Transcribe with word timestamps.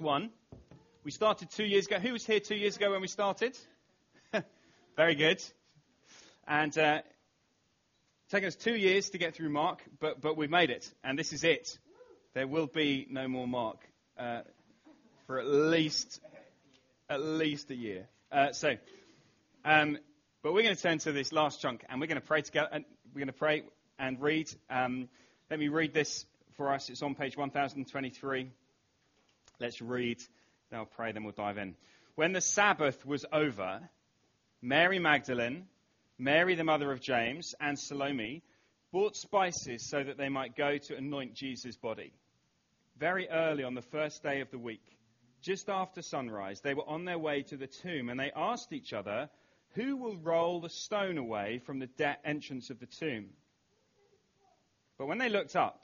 one. 0.00 0.30
We 1.04 1.10
started 1.10 1.50
two 1.50 1.64
years 1.64 1.86
ago. 1.86 1.98
Who 1.98 2.12
was 2.12 2.24
here 2.24 2.40
two 2.40 2.54
years 2.54 2.76
ago 2.76 2.90
when 2.92 3.00
we 3.00 3.08
started? 3.08 3.56
Very 4.96 5.14
good. 5.14 5.42
And 6.46 6.76
uh, 6.78 7.02
taken 8.30 8.48
us 8.48 8.56
two 8.56 8.74
years 8.74 9.10
to 9.10 9.18
get 9.18 9.34
through 9.34 9.50
Mark, 9.50 9.82
but, 10.00 10.20
but 10.20 10.36
we've 10.36 10.50
made 10.50 10.70
it. 10.70 10.92
And 11.02 11.18
this 11.18 11.32
is 11.32 11.44
it. 11.44 11.78
There 12.34 12.46
will 12.46 12.66
be 12.66 13.06
no 13.10 13.28
more 13.28 13.46
Mark 13.46 13.78
uh, 14.18 14.40
for 15.26 15.38
at 15.38 15.46
least 15.46 16.20
at 17.08 17.22
least 17.22 17.70
a 17.70 17.74
year. 17.74 18.06
Uh, 18.32 18.52
so, 18.52 18.76
um, 19.64 19.98
but 20.42 20.52
we're 20.52 20.62
going 20.62 20.74
to 20.74 20.82
turn 20.82 20.98
to 20.98 21.12
this 21.12 21.32
last 21.32 21.60
chunk, 21.60 21.84
and 21.88 22.00
we're 22.00 22.06
going 22.06 22.20
to 22.20 22.26
pray 22.26 22.42
together. 22.42 22.68
And 22.72 22.84
we're 23.14 23.20
going 23.20 23.26
to 23.28 23.32
pray 23.32 23.62
and 23.98 24.20
read. 24.20 24.50
Um, 24.70 25.08
let 25.50 25.60
me 25.60 25.68
read 25.68 25.94
this 25.94 26.26
for 26.56 26.72
us. 26.72 26.88
It's 26.88 27.02
on 27.02 27.14
page 27.14 27.36
1023. 27.36 28.50
Let's 29.60 29.80
read. 29.80 30.18
Then 30.70 30.80
I'll 30.80 30.86
pray. 30.86 31.12
Then 31.12 31.24
we'll 31.24 31.32
dive 31.32 31.58
in. 31.58 31.76
When 32.14 32.32
the 32.32 32.40
Sabbath 32.40 33.04
was 33.04 33.24
over, 33.32 33.88
Mary 34.62 34.98
Magdalene, 34.98 35.66
Mary 36.18 36.54
the 36.54 36.64
mother 36.64 36.90
of 36.92 37.00
James, 37.00 37.54
and 37.60 37.78
Salome 37.78 38.42
bought 38.92 39.16
spices 39.16 39.88
so 39.88 40.02
that 40.02 40.16
they 40.16 40.28
might 40.28 40.56
go 40.56 40.78
to 40.78 40.96
anoint 40.96 41.34
Jesus' 41.34 41.76
body. 41.76 42.12
Very 42.96 43.28
early 43.28 43.64
on 43.64 43.74
the 43.74 43.82
first 43.82 44.22
day 44.22 44.40
of 44.40 44.50
the 44.50 44.58
week, 44.58 44.84
just 45.42 45.68
after 45.68 46.00
sunrise, 46.00 46.60
they 46.60 46.74
were 46.74 46.88
on 46.88 47.04
their 47.04 47.18
way 47.18 47.42
to 47.42 47.56
the 47.56 47.66
tomb, 47.66 48.08
and 48.08 48.18
they 48.18 48.30
asked 48.34 48.72
each 48.72 48.92
other, 48.92 49.28
Who 49.74 49.96
will 49.96 50.16
roll 50.16 50.60
the 50.60 50.70
stone 50.70 51.18
away 51.18 51.60
from 51.66 51.80
the 51.80 51.88
de- 51.88 52.16
entrance 52.24 52.70
of 52.70 52.78
the 52.78 52.86
tomb? 52.86 53.30
But 54.96 55.06
when 55.06 55.18
they 55.18 55.28
looked 55.28 55.56
up, 55.56 55.83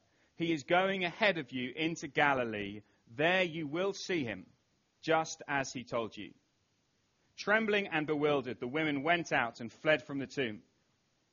he 0.41 0.53
is 0.53 0.63
going 0.63 1.03
ahead 1.03 1.37
of 1.37 1.51
you 1.51 1.71
into 1.75 2.07
Galilee. 2.07 2.81
There 3.15 3.43
you 3.43 3.67
will 3.67 3.93
see 3.93 4.23
him, 4.23 4.45
just 5.01 5.41
as 5.47 5.73
he 5.73 5.83
told 5.83 6.15
you. 6.15 6.31
Trembling 7.37 7.87
and 7.87 8.05
bewildered, 8.05 8.59
the 8.59 8.67
women 8.67 9.03
went 9.03 9.31
out 9.31 9.59
and 9.59 9.71
fled 9.71 10.03
from 10.03 10.19
the 10.19 10.27
tomb. 10.27 10.61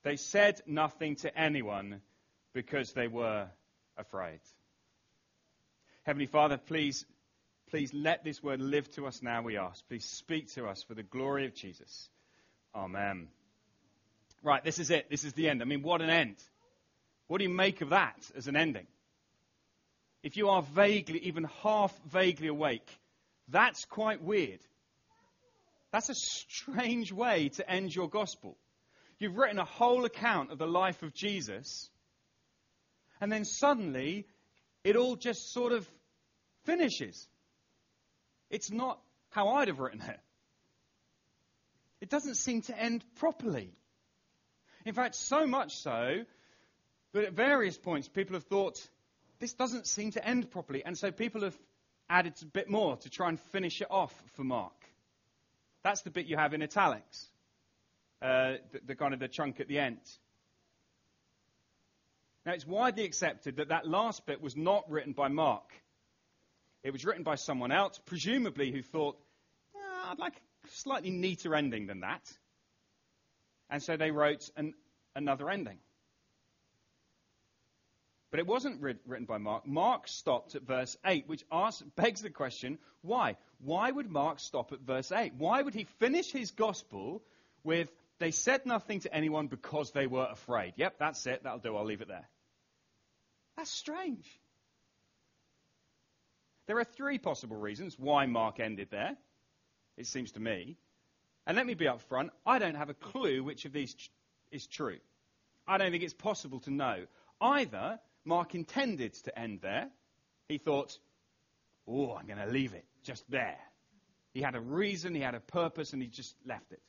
They 0.02 0.16
said 0.16 0.60
nothing 0.66 1.16
to 1.16 1.38
anyone 1.38 2.00
because 2.52 2.92
they 2.92 3.08
were 3.08 3.48
afraid. 3.96 4.40
Heavenly 6.04 6.26
Father, 6.26 6.56
please, 6.56 7.04
please 7.70 7.92
let 7.92 8.24
this 8.24 8.42
word 8.42 8.60
live 8.60 8.90
to 8.94 9.06
us 9.06 9.22
now, 9.22 9.42
we 9.42 9.58
ask. 9.58 9.86
Please 9.88 10.04
speak 10.04 10.52
to 10.54 10.66
us 10.66 10.82
for 10.82 10.94
the 10.94 11.02
glory 11.02 11.46
of 11.46 11.54
Jesus. 11.54 12.08
Amen. 12.74 13.28
Right, 14.42 14.64
this 14.64 14.78
is 14.78 14.90
it. 14.90 15.10
This 15.10 15.24
is 15.24 15.32
the 15.34 15.48
end. 15.48 15.60
I 15.62 15.64
mean, 15.64 15.82
what 15.82 16.00
an 16.00 16.10
end. 16.10 16.36
What 17.26 17.38
do 17.38 17.44
you 17.44 17.50
make 17.50 17.82
of 17.82 17.90
that 17.90 18.16
as 18.36 18.46
an 18.48 18.56
ending? 18.56 18.86
If 20.22 20.36
you 20.36 20.48
are 20.48 20.62
vaguely, 20.62 21.20
even 21.20 21.44
half 21.62 21.96
vaguely 22.10 22.48
awake, 22.48 22.88
that's 23.48 23.84
quite 23.84 24.22
weird. 24.22 24.60
That's 25.90 26.10
a 26.10 26.14
strange 26.14 27.12
way 27.12 27.48
to 27.50 27.70
end 27.70 27.94
your 27.94 28.08
gospel. 28.08 28.56
You've 29.18 29.36
written 29.36 29.58
a 29.58 29.64
whole 29.64 30.04
account 30.04 30.52
of 30.52 30.58
the 30.58 30.66
life 30.66 31.02
of 31.02 31.14
Jesus, 31.14 31.90
and 33.20 33.32
then 33.32 33.44
suddenly 33.44 34.26
it 34.84 34.96
all 34.96 35.16
just 35.16 35.52
sort 35.52 35.72
of 35.72 35.88
finishes. 36.64 37.26
It's 38.50 38.70
not 38.70 39.00
how 39.30 39.48
I'd 39.48 39.68
have 39.68 39.80
written 39.80 40.02
it. 40.02 40.20
It 42.00 42.10
doesn't 42.10 42.36
seem 42.36 42.62
to 42.62 42.78
end 42.78 43.04
properly. 43.16 43.72
In 44.84 44.94
fact, 44.94 45.16
so 45.16 45.46
much 45.46 45.76
so 45.76 46.24
that 47.12 47.24
at 47.24 47.32
various 47.32 47.76
points 47.76 48.08
people 48.08 48.34
have 48.34 48.44
thought 48.44 48.78
this 49.40 49.52
doesn't 49.54 49.86
seem 49.86 50.10
to 50.12 50.26
end 50.26 50.50
properly. 50.50 50.84
And 50.84 50.96
so 50.96 51.10
people 51.10 51.42
have 51.42 51.56
added 52.08 52.34
a 52.42 52.46
bit 52.46 52.68
more 52.68 52.96
to 52.96 53.10
try 53.10 53.28
and 53.28 53.38
finish 53.38 53.80
it 53.80 53.88
off 53.90 54.14
for 54.34 54.44
Mark. 54.44 54.72
That's 55.82 56.02
the 56.02 56.10
bit 56.10 56.26
you 56.26 56.36
have 56.36 56.54
in 56.54 56.62
italics, 56.62 57.28
uh, 58.20 58.54
the, 58.72 58.80
the 58.86 58.94
kind 58.94 59.14
of 59.14 59.20
the 59.20 59.28
chunk 59.28 59.60
at 59.60 59.68
the 59.68 59.78
end. 59.78 60.00
Now, 62.44 62.52
it's 62.54 62.66
widely 62.66 63.04
accepted 63.04 63.56
that 63.56 63.68
that 63.68 63.86
last 63.86 64.24
bit 64.26 64.40
was 64.40 64.56
not 64.56 64.90
written 64.90 65.12
by 65.12 65.28
Mark. 65.28 65.70
It 66.82 66.92
was 66.92 67.04
written 67.04 67.22
by 67.22 67.34
someone 67.34 67.72
else, 67.72 68.00
presumably 68.06 68.72
who 68.72 68.82
thought, 68.82 69.18
ah, 69.76 70.12
I'd 70.12 70.18
like 70.18 70.34
a 70.34 70.68
slightly 70.70 71.10
neater 71.10 71.54
ending 71.54 71.86
than 71.86 72.00
that. 72.00 72.22
And 73.68 73.82
so 73.82 73.96
they 73.96 74.10
wrote 74.10 74.48
an, 74.56 74.74
another 75.14 75.50
ending. 75.50 75.78
But 78.30 78.40
it 78.40 78.46
wasn't 78.46 78.82
written 78.82 79.24
by 79.24 79.38
Mark. 79.38 79.66
Mark 79.66 80.06
stopped 80.06 80.54
at 80.54 80.62
verse 80.62 80.96
8, 81.04 81.26
which 81.28 81.44
asks, 81.50 81.82
begs 81.96 82.20
the 82.20 82.30
question 82.30 82.78
why? 83.00 83.36
Why 83.60 83.90
would 83.90 84.10
Mark 84.10 84.38
stop 84.38 84.72
at 84.72 84.80
verse 84.80 85.12
8? 85.12 85.34
Why 85.34 85.62
would 85.62 85.74
he 85.74 85.84
finish 85.98 86.30
his 86.30 86.50
gospel 86.50 87.22
with, 87.64 87.90
they 88.18 88.30
said 88.30 88.66
nothing 88.66 89.00
to 89.00 89.14
anyone 89.14 89.46
because 89.46 89.92
they 89.92 90.06
were 90.06 90.28
afraid? 90.30 90.74
Yep, 90.76 90.96
that's 90.98 91.26
it. 91.26 91.42
That'll 91.42 91.58
do. 91.58 91.76
I'll 91.76 91.84
leave 91.84 92.02
it 92.02 92.08
there. 92.08 92.28
That's 93.56 93.70
strange. 93.70 94.26
There 96.66 96.78
are 96.78 96.84
three 96.84 97.18
possible 97.18 97.56
reasons 97.56 97.98
why 97.98 98.26
Mark 98.26 98.60
ended 98.60 98.88
there, 98.90 99.16
it 99.96 100.06
seems 100.06 100.32
to 100.32 100.40
me. 100.40 100.76
And 101.46 101.56
let 101.56 101.66
me 101.66 101.72
be 101.72 101.86
upfront 101.86 102.28
I 102.44 102.58
don't 102.58 102.74
have 102.74 102.90
a 102.90 102.94
clue 102.94 103.42
which 103.42 103.64
of 103.64 103.72
these 103.72 103.96
is 104.52 104.66
true. 104.66 104.98
I 105.66 105.78
don't 105.78 105.90
think 105.90 106.04
it's 106.04 106.12
possible 106.12 106.60
to 106.60 106.70
know. 106.70 107.06
Either 107.40 107.98
Mark 108.28 108.54
intended 108.54 109.14
to 109.14 109.36
end 109.36 109.60
there. 109.62 109.88
He 110.48 110.58
thought, 110.58 110.98
oh, 111.88 112.14
I'm 112.14 112.26
going 112.26 112.38
to 112.38 112.46
leave 112.46 112.74
it 112.74 112.84
just 113.02 113.28
there. 113.30 113.58
He 114.34 114.42
had 114.42 114.54
a 114.54 114.60
reason, 114.60 115.14
he 115.14 115.22
had 115.22 115.34
a 115.34 115.40
purpose, 115.40 115.94
and 115.94 116.02
he 116.02 116.08
just 116.08 116.36
left 116.46 116.70
it. 116.70 116.82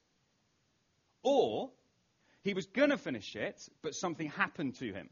Or 1.24 1.72
he 2.44 2.54
was 2.54 2.66
going 2.66 2.90
to 2.90 2.98
finish 2.98 3.38
it, 3.38 3.68
but 3.82 3.96
something 3.96 4.28
happened 4.28 4.76
to 4.76 4.92
him. 4.92 5.10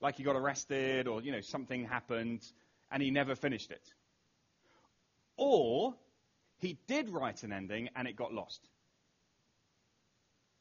Like 0.00 0.16
he 0.16 0.24
got 0.24 0.34
arrested, 0.34 1.06
or, 1.06 1.22
you 1.22 1.30
know, 1.30 1.40
something 1.40 1.84
happened, 1.84 2.42
and 2.90 3.00
he 3.00 3.12
never 3.12 3.36
finished 3.36 3.70
it. 3.70 3.88
Or 5.36 5.94
he 6.58 6.78
did 6.88 7.08
write 7.08 7.44
an 7.44 7.52
ending, 7.52 7.90
and 7.94 8.08
it 8.08 8.16
got 8.16 8.34
lost. 8.34 8.68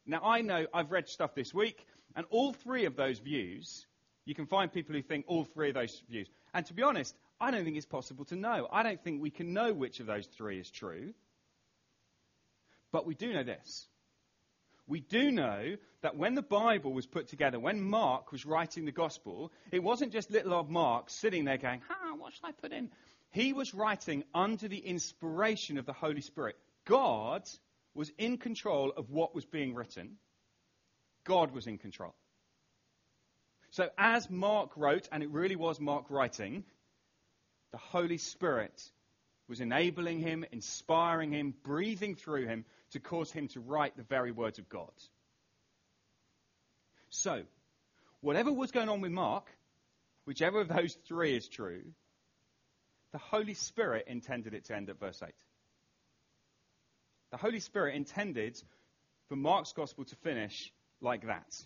Now, 0.05 0.21
I 0.23 0.41
know 0.41 0.67
I've 0.71 0.91
read 0.91 1.07
stuff 1.07 1.33
this 1.33 1.51
week, 1.51 1.83
and 2.15 2.27
all 2.29 2.53
three 2.53 2.85
of 2.85 2.95
those 2.95 3.17
views 3.17 3.87
you 4.25 4.35
can 4.35 4.45
find 4.45 4.71
people 4.71 4.95
who 4.95 5.01
think 5.01 5.25
all 5.27 5.43
three 5.43 5.69
of 5.69 5.75
those 5.75 6.01
views. 6.09 6.29
And 6.53 6.65
to 6.67 6.73
be 6.73 6.83
honest, 6.83 7.15
I 7.39 7.51
don't 7.51 7.63
think 7.63 7.77
it's 7.77 7.85
possible 7.85 8.25
to 8.25 8.35
know. 8.35 8.67
I 8.71 8.83
don't 8.83 9.03
think 9.03 9.21
we 9.21 9.29
can 9.29 9.53
know 9.53 9.73
which 9.73 9.99
of 9.99 10.05
those 10.05 10.27
three 10.27 10.59
is 10.59 10.69
true. 10.69 11.13
But 12.91 13.05
we 13.05 13.15
do 13.15 13.33
know 13.33 13.43
this. 13.43 13.87
We 14.87 14.99
do 14.99 15.31
know 15.31 15.75
that 16.01 16.17
when 16.17 16.35
the 16.35 16.41
Bible 16.41 16.93
was 16.93 17.05
put 17.05 17.27
together, 17.27 17.59
when 17.59 17.81
Mark 17.81 18.31
was 18.31 18.45
writing 18.45 18.85
the 18.85 18.91
gospel, 18.91 19.51
it 19.71 19.81
wasn't 19.81 20.11
just 20.11 20.29
little 20.29 20.53
old 20.53 20.69
Mark 20.69 21.09
sitting 21.09 21.45
there 21.45 21.57
going, 21.57 21.81
ah, 21.89 22.15
what 22.17 22.33
should 22.33 22.45
I 22.45 22.51
put 22.51 22.71
in? 22.71 22.89
He 23.31 23.53
was 23.53 23.73
writing 23.73 24.23
under 24.33 24.67
the 24.67 24.77
inspiration 24.77 25.77
of 25.77 25.85
the 25.85 25.93
Holy 25.93 26.21
Spirit. 26.21 26.55
God 26.85 27.43
was 27.95 28.11
in 28.17 28.37
control 28.37 28.91
of 28.95 29.09
what 29.09 29.33
was 29.33 29.45
being 29.45 29.73
written. 29.73 30.17
God 31.23 31.51
was 31.51 31.65
in 31.65 31.77
control. 31.77 32.13
So, 33.73 33.89
as 33.97 34.29
Mark 34.29 34.77
wrote, 34.77 35.09
and 35.11 35.23
it 35.23 35.31
really 35.31 35.55
was 35.55 35.79
Mark 35.79 36.11
writing, 36.11 36.63
the 37.71 37.79
Holy 37.79 38.19
Spirit 38.19 38.79
was 39.49 39.61
enabling 39.61 40.19
him, 40.19 40.45
inspiring 40.51 41.31
him, 41.31 41.55
breathing 41.63 42.13
through 42.13 42.45
him 42.45 42.65
to 42.91 42.99
cause 42.99 43.31
him 43.31 43.47
to 43.47 43.59
write 43.59 43.97
the 43.97 44.03
very 44.03 44.31
words 44.31 44.59
of 44.59 44.69
God. 44.69 44.91
So, 47.09 47.41
whatever 48.21 48.53
was 48.53 48.69
going 48.69 48.89
on 48.89 49.01
with 49.01 49.11
Mark, 49.11 49.49
whichever 50.25 50.61
of 50.61 50.67
those 50.67 50.93
three 51.07 51.35
is 51.35 51.47
true, 51.47 51.81
the 53.11 53.17
Holy 53.17 53.55
Spirit 53.55 54.05
intended 54.07 54.53
it 54.53 54.65
to 54.65 54.75
end 54.75 54.91
at 54.91 54.99
verse 54.99 55.19
8. 55.23 55.33
The 57.31 57.37
Holy 57.37 57.59
Spirit 57.59 57.95
intended 57.95 58.55
for 59.29 59.35
Mark's 59.35 59.73
gospel 59.73 60.05
to 60.05 60.15
finish 60.17 60.71
like 61.01 61.25
that 61.25 61.65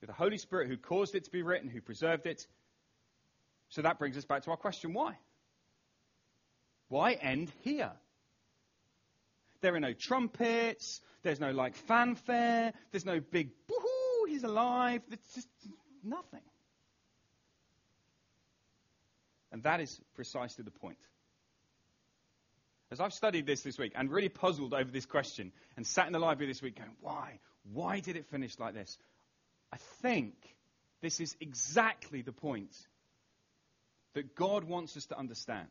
with 0.00 0.08
the 0.08 0.14
Holy 0.14 0.38
Spirit 0.38 0.68
who 0.68 0.76
caused 0.76 1.14
it 1.14 1.24
to 1.24 1.30
be 1.30 1.42
written, 1.42 1.68
who 1.68 1.80
preserved 1.80 2.26
it. 2.26 2.46
So 3.68 3.82
that 3.82 3.98
brings 3.98 4.16
us 4.16 4.24
back 4.24 4.42
to 4.44 4.50
our 4.50 4.56
question 4.56 4.92
why? 4.92 5.16
Why 6.88 7.12
end 7.12 7.50
here? 7.62 7.92
There 9.60 9.74
are 9.74 9.80
no 9.80 9.92
trumpets. 9.92 11.00
There's 11.22 11.40
no 11.40 11.50
like 11.50 11.74
fanfare. 11.74 12.72
There's 12.92 13.06
no 13.06 13.20
big 13.20 13.50
woohoo, 13.68 14.28
he's 14.28 14.44
alive. 14.44 15.02
It's 15.10 15.34
just 15.34 15.48
nothing. 16.04 16.42
And 19.50 19.62
that 19.62 19.80
is 19.80 20.00
precisely 20.14 20.64
the 20.64 20.70
point. 20.70 20.98
As 22.90 23.00
I've 23.00 23.12
studied 23.12 23.46
this 23.46 23.62
this 23.62 23.78
week 23.78 23.92
and 23.96 24.10
really 24.10 24.28
puzzled 24.28 24.72
over 24.72 24.90
this 24.90 25.06
question 25.06 25.50
and 25.76 25.86
sat 25.86 26.06
in 26.06 26.12
the 26.12 26.18
library 26.18 26.52
this 26.52 26.62
week 26.62 26.76
going, 26.76 26.90
why? 27.00 27.40
Why 27.72 28.00
did 28.00 28.16
it 28.16 28.26
finish 28.26 28.58
like 28.58 28.74
this? 28.74 28.96
I 29.72 29.76
think 30.02 30.34
this 31.02 31.20
is 31.20 31.36
exactly 31.40 32.22
the 32.22 32.32
point 32.32 32.74
that 34.14 34.34
God 34.34 34.64
wants 34.64 34.96
us 34.96 35.06
to 35.06 35.18
understand. 35.18 35.68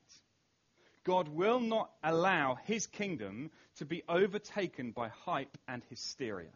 God 1.03 1.27
will 1.27 1.59
not 1.59 1.91
allow 2.03 2.57
his 2.65 2.87
kingdom 2.87 3.51
to 3.77 3.85
be 3.85 4.03
overtaken 4.09 4.91
by 4.91 5.09
hype 5.25 5.57
and 5.67 5.83
hysteria. 5.89 6.51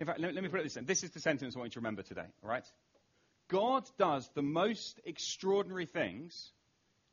In 0.00 0.06
fact, 0.06 0.18
let, 0.18 0.34
me 0.34 0.48
put 0.48 0.60
it 0.60 0.64
this 0.64 0.76
way. 0.76 0.82
This 0.82 1.04
is 1.04 1.10
the 1.10 1.20
sentence 1.20 1.54
I 1.54 1.60
want 1.60 1.68
you 1.68 1.74
to 1.74 1.80
remember 1.80 2.02
today, 2.02 2.26
all 2.42 2.50
right? 2.50 2.66
God 3.48 3.84
does 3.98 4.28
the 4.34 4.42
most 4.42 5.00
extraordinary 5.04 5.86
things 5.86 6.50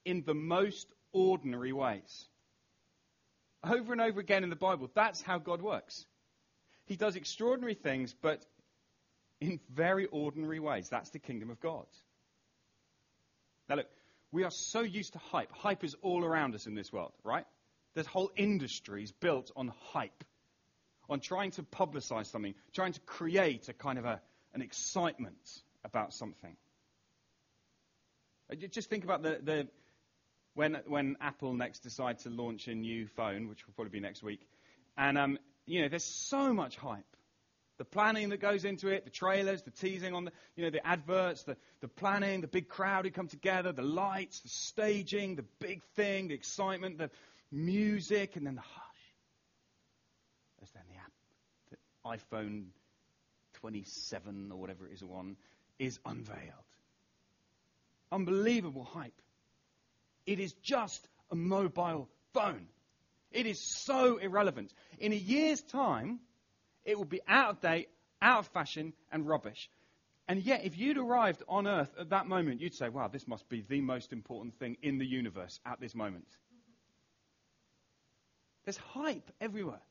in 0.06 0.24
the 0.26 0.34
most 0.34 0.88
ordinary 1.12 1.74
ways. 1.74 2.26
Over 3.64 3.92
and 3.92 4.02
over 4.02 4.20
again 4.20 4.44
in 4.44 4.50
the 4.50 4.56
Bible, 4.56 4.90
that's 4.96 5.22
how 5.22 5.38
God 5.38 5.62
works. 5.62 6.06
He 6.90 6.96
does 6.96 7.16
extraordinary 7.16 7.76
things, 7.76 8.16
but 8.20 8.44
in 9.40 9.60
very 9.72 10.08
ordinary 10.08 10.60
ways. 10.60 10.90
That's 10.90 11.12
the 11.12 11.20
kingdom 11.20 11.52
of 11.52 11.60
God. 11.60 11.86
Now, 13.70 13.76
look, 13.76 13.86
we 14.32 14.44
are 14.44 14.50
so 14.50 14.82
used 14.82 15.14
to 15.14 15.20
hype. 15.20 15.52
Hype 15.52 15.84
is 15.84 15.96
all 16.02 16.26
around 16.26 16.56
us 16.56 16.66
in 16.66 16.74
this 16.74 16.92
world, 16.92 17.14
right? 17.24 17.46
There's 17.94 18.08
whole 18.08 18.32
industries 18.36 19.12
built 19.12 19.52
on 19.56 19.72
hype, 19.92 20.24
on 21.08 21.20
trying 21.20 21.52
to 21.52 21.64
publicize 21.64 22.26
something, 22.26 22.56
trying 22.74 22.94
to 22.94 23.00
create 23.02 23.70
a 23.70 23.74
kind 23.74 24.00
of 24.00 24.06
a, 24.06 24.20
an 24.56 24.64
excitement 24.64 25.62
about 25.86 26.12
something. 26.12 26.56
Uh, 28.52 28.56
just 28.56 28.90
think 28.90 29.04
about 29.04 29.22
the, 29.22 29.40
the 29.44 29.68
when, 30.56 30.76
when 30.88 31.18
Apple 31.22 31.54
next 31.54 31.82
decide 31.82 32.18
to 32.20 32.32
launch 32.32 32.68
a 32.68 32.74
new 32.74 33.06
phone, 33.06 33.48
which 33.48 33.68
will 33.68 33.76
probably 33.76 33.92
be 33.92 34.00
next 34.00 34.24
week, 34.24 34.42
and 34.98 35.20
um, 35.20 35.38
you 35.70 35.84
know, 35.84 35.88
there's 35.88 36.04
so 36.04 36.52
much 36.52 36.76
hype. 36.78 37.06
The 37.78 37.86
planning 37.86 38.30
that 38.30 38.42
goes 38.42 38.66
into 38.66 38.90
it, 38.90 39.06
the 39.06 39.12
trailers, 39.12 39.62
the 39.62 39.72
teasing 39.72 40.14
on 40.14 40.26
the, 40.26 40.32
you 40.56 40.64
know, 40.66 40.70
the 40.70 40.86
adverts, 40.86 41.44
the, 41.44 41.56
the 41.80 41.88
planning, 41.88 42.42
the 42.42 42.48
big 42.48 42.68
crowd 42.68 43.06
who 43.06 43.12
come 43.12 43.28
together, 43.28 43.72
the 43.72 43.84
lights, 43.84 44.42
the 44.42 44.50
staging, 44.50 45.36
the 45.36 45.46
big 45.60 45.82
thing, 45.96 46.28
the 46.28 46.34
excitement, 46.34 46.98
the 46.98 47.10
music, 47.52 48.36
and 48.36 48.48
then 48.48 48.56
the 48.56 48.62
hush. 48.62 48.86
As 50.62 50.70
then 50.72 50.84
the 50.90 50.98
app, 50.98 51.12
the 51.70 52.36
iPhone 52.36 52.66
27 53.54 54.52
or 54.52 54.58
whatever 54.58 54.88
it 54.88 54.94
is 54.94 55.04
one, 55.04 55.38
is 55.78 56.00
unveiled. 56.06 56.40
Unbelievable 58.12 58.84
hype. 58.84 59.22
It 60.26 60.40
is 60.40 60.54
just 60.64 61.08
a 61.32 61.36
mobile 61.36 62.10
phone. 62.34 62.68
It 63.32 63.46
is 63.46 63.62
so 63.62 64.18
irrelevant. 64.18 64.74
In 65.00 65.14
a 65.14 65.16
year's 65.16 65.62
time, 65.62 66.20
it 66.84 66.98
will 66.98 67.06
be 67.06 67.22
out 67.28 67.52
of 67.52 67.62
date, 67.62 67.90
out 68.22 68.40
of 68.40 68.48
fashion, 68.48 68.94
and 69.12 69.28
rubbish. 69.28 69.70
And 70.28 70.44
yet, 70.44 70.64
if 70.64 70.78
you'd 70.78 70.98
arrived 70.98 71.44
on 71.48 71.68
earth 71.68 71.90
at 72.00 72.10
that 72.12 72.28
moment, 72.28 72.62
you'd 72.62 72.76
say, 72.76 72.90
wow, 72.90 73.08
this 73.08 73.28
must 73.28 73.50
be 73.50 73.64
the 73.68 73.82
most 73.82 74.14
important 74.14 74.58
thing 74.60 74.78
in 74.82 74.98
the 75.00 75.06
universe 75.06 75.60
at 75.66 75.80
this 75.80 75.96
moment. 75.96 76.28
There's 78.66 78.78
hype 78.78 79.30
everywhere. 79.42 79.82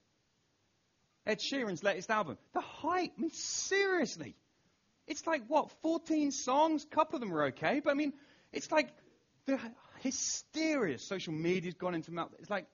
Ed 1.26 1.40
Sheeran's 1.40 1.82
latest 1.82 2.11
album, 2.11 2.38
the 2.55 2.61
hype, 2.61 3.12
I 3.17 3.20
mean, 3.20 3.31
seriously. 3.32 4.37
It's 5.06 5.26
like, 5.26 5.43
what, 5.49 5.70
14 5.82 6.31
songs? 6.31 6.85
A 6.85 6.94
couple 6.94 7.17
of 7.17 7.20
them 7.20 7.35
are 7.35 7.46
okay, 7.46 7.81
but 7.81 7.90
I 7.90 7.94
mean, 7.94 8.12
it's 8.52 8.70
like 8.70 8.90
the 9.46 9.58
hysteria. 10.00 10.99
Social 10.99 11.32
media's 11.32 11.75
gone 11.75 11.94
into 11.94 12.12
melt. 12.12 12.32
It's 12.38 12.50
like 12.50 12.67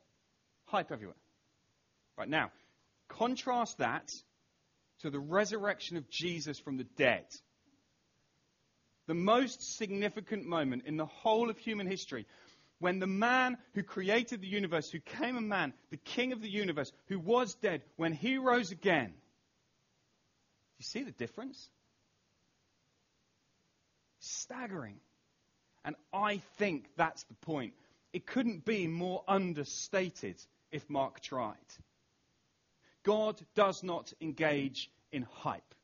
hype 0.66 0.92
everywhere. 0.92 1.16
Right 2.16 2.28
now, 2.28 2.50
contrast 3.08 3.78
that 3.78 4.10
to 5.00 5.10
the 5.10 5.20
resurrection 5.20 5.96
of 5.96 6.08
Jesus 6.08 6.58
from 6.58 6.76
the 6.76 6.84
dead. 6.84 7.26
The 9.06 9.14
most 9.14 9.76
significant 9.76 10.46
moment 10.46 10.84
in 10.86 10.96
the 10.96 11.06
whole 11.06 11.50
of 11.50 11.58
human 11.58 11.86
history 11.86 12.26
when 12.78 12.98
the 12.98 13.06
man 13.06 13.56
who 13.74 13.82
created 13.82 14.40
the 14.40 14.46
universe, 14.46 14.90
who 14.90 15.00
came 15.00 15.36
a 15.36 15.40
man, 15.40 15.72
the 15.90 15.96
king 15.96 16.32
of 16.32 16.40
the 16.40 16.50
universe, 16.50 16.92
who 17.06 17.18
was 17.18 17.54
dead, 17.54 17.82
when 17.96 18.12
he 18.12 18.36
rose 18.36 18.72
again. 18.72 19.14
You 20.78 20.84
see 20.84 21.02
the 21.02 21.12
difference? 21.12 21.68
Staggering. 24.18 24.96
And 25.84 25.96
I 26.12 26.42
think 26.58 26.86
that's 26.96 27.24
the 27.24 27.34
point. 27.34 27.74
It 28.12 28.26
couldn't 28.26 28.64
be 28.64 28.86
more 28.86 29.22
understated 29.28 30.36
if 30.74 30.90
Mark 30.90 31.20
tried. 31.20 31.54
God 33.04 33.40
does 33.54 33.84
not 33.84 34.12
engage 34.20 34.90
in 35.12 35.22
hype. 35.22 35.74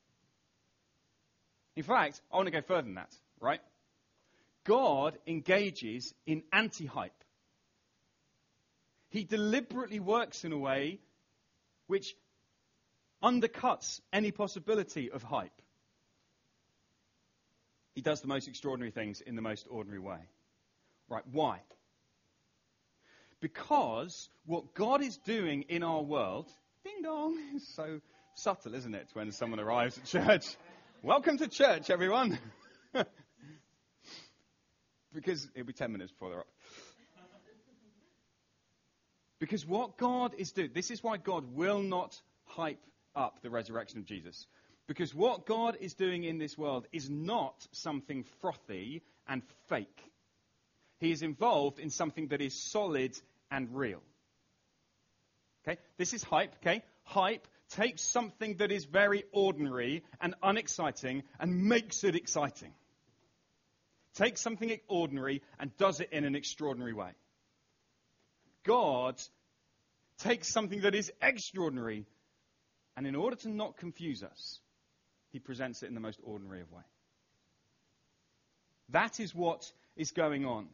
In 1.76 1.84
fact, 1.84 2.20
I 2.32 2.36
want 2.36 2.46
to 2.46 2.50
go 2.50 2.60
further 2.60 2.82
than 2.82 2.96
that, 2.96 3.14
right? 3.40 3.60
God 4.64 5.16
engages 5.28 6.12
in 6.26 6.42
anti 6.52 6.86
hype. 6.86 7.22
He 9.10 9.22
deliberately 9.22 10.00
works 10.00 10.44
in 10.44 10.52
a 10.52 10.58
way 10.58 10.98
which 11.86 12.16
undercuts 13.22 14.00
any 14.12 14.32
possibility 14.32 15.08
of 15.12 15.22
hype. 15.22 15.62
He 17.94 18.00
does 18.00 18.20
the 18.22 18.28
most 18.28 18.48
extraordinary 18.48 18.90
things 18.90 19.20
in 19.20 19.36
the 19.36 19.42
most 19.42 19.68
ordinary 19.70 20.00
way. 20.00 20.18
Right, 21.08 21.24
why? 21.30 21.60
Because 23.40 24.28
what 24.44 24.74
God 24.74 25.02
is 25.02 25.16
doing 25.16 25.62
in 25.68 25.82
our 25.82 26.02
world, 26.02 26.46
ding 26.84 27.02
dong, 27.02 27.38
is 27.56 27.66
so 27.74 28.00
subtle, 28.34 28.74
isn't 28.74 28.94
it, 28.94 29.08
when 29.14 29.32
someone 29.32 29.60
arrives 29.60 29.96
at 29.96 30.04
church? 30.04 30.56
Welcome 31.02 31.38
to 31.38 31.48
church, 31.48 31.88
everyone. 31.88 32.38
because 35.14 35.48
it'll 35.54 35.66
be 35.66 35.72
10 35.72 35.90
minutes 35.90 36.12
before 36.12 36.28
they're 36.28 36.40
up. 36.40 36.46
Because 39.38 39.66
what 39.66 39.96
God 39.96 40.34
is 40.36 40.52
doing, 40.52 40.72
this 40.74 40.90
is 40.90 41.02
why 41.02 41.16
God 41.16 41.54
will 41.54 41.80
not 41.80 42.20
hype 42.44 42.84
up 43.16 43.40
the 43.42 43.48
resurrection 43.48 43.98
of 43.98 44.04
Jesus. 44.04 44.46
Because 44.86 45.14
what 45.14 45.46
God 45.46 45.78
is 45.80 45.94
doing 45.94 46.24
in 46.24 46.36
this 46.36 46.58
world 46.58 46.86
is 46.92 47.08
not 47.08 47.66
something 47.72 48.24
frothy 48.42 49.02
and 49.26 49.40
fake. 49.70 49.98
He 50.98 51.10
is 51.10 51.22
involved 51.22 51.78
in 51.78 51.88
something 51.88 52.28
that 52.28 52.42
is 52.42 52.70
solid 52.70 53.18
and 53.50 53.74
real. 53.74 54.02
Okay? 55.66 55.78
This 55.98 56.14
is 56.14 56.22
hype, 56.22 56.54
okay? 56.56 56.82
Hype 57.04 57.46
takes 57.70 58.02
something 58.02 58.56
that 58.56 58.72
is 58.72 58.84
very 58.84 59.24
ordinary 59.32 60.02
and 60.20 60.34
unexciting 60.42 61.22
and 61.38 61.64
makes 61.64 62.04
it 62.04 62.16
exciting. 62.16 62.72
Takes 64.14 64.40
something 64.40 64.76
ordinary 64.88 65.42
and 65.58 65.76
does 65.76 66.00
it 66.00 66.10
in 66.12 66.24
an 66.24 66.34
extraordinary 66.34 66.92
way. 66.92 67.10
God 68.64 69.20
takes 70.18 70.48
something 70.48 70.82
that 70.82 70.94
is 70.94 71.12
extraordinary 71.22 72.06
and 72.96 73.06
in 73.06 73.14
order 73.14 73.36
to 73.36 73.48
not 73.48 73.76
confuse 73.76 74.22
us, 74.22 74.60
he 75.30 75.38
presents 75.38 75.82
it 75.82 75.86
in 75.86 75.94
the 75.94 76.00
most 76.00 76.20
ordinary 76.22 76.60
of 76.60 76.70
ways. 76.70 76.84
That 78.90 79.20
is 79.20 79.34
what 79.34 79.72
is 79.96 80.10
going 80.10 80.44
on. 80.44 80.66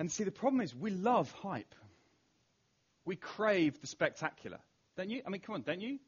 And 0.00 0.10
see, 0.10 0.24
the 0.24 0.30
problem 0.30 0.62
is 0.62 0.74
we 0.74 0.90
love 0.90 1.30
hype. 1.30 1.74
We 3.04 3.16
crave 3.16 3.78
the 3.82 3.86
spectacular. 3.86 4.58
Don't 4.96 5.10
you? 5.10 5.20
I 5.26 5.28
mean, 5.28 5.42
come 5.42 5.56
on, 5.56 5.60
don't 5.60 5.82
you? 5.82 5.98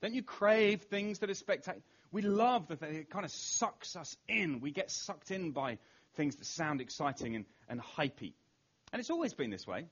Don't 0.00 0.14
you 0.14 0.22
crave 0.22 0.80
things 0.84 1.18
that 1.18 1.28
are 1.28 1.34
spectacular? 1.34 1.84
We 2.12 2.22
love 2.22 2.68
that 2.68 2.82
it 2.82 3.10
kind 3.10 3.26
of 3.26 3.30
sucks 3.30 3.94
us 3.94 4.16
in. 4.26 4.60
We 4.60 4.70
get 4.70 4.90
sucked 4.90 5.30
in 5.30 5.50
by 5.50 5.76
things 6.16 6.36
that 6.36 6.46
sound 6.46 6.80
exciting 6.80 7.36
and, 7.36 7.44
and 7.68 7.78
hypey. 7.78 8.32
And 8.90 9.00
it's 9.00 9.10
always 9.10 9.34
been 9.34 9.50
this 9.50 9.66
way. 9.66 9.84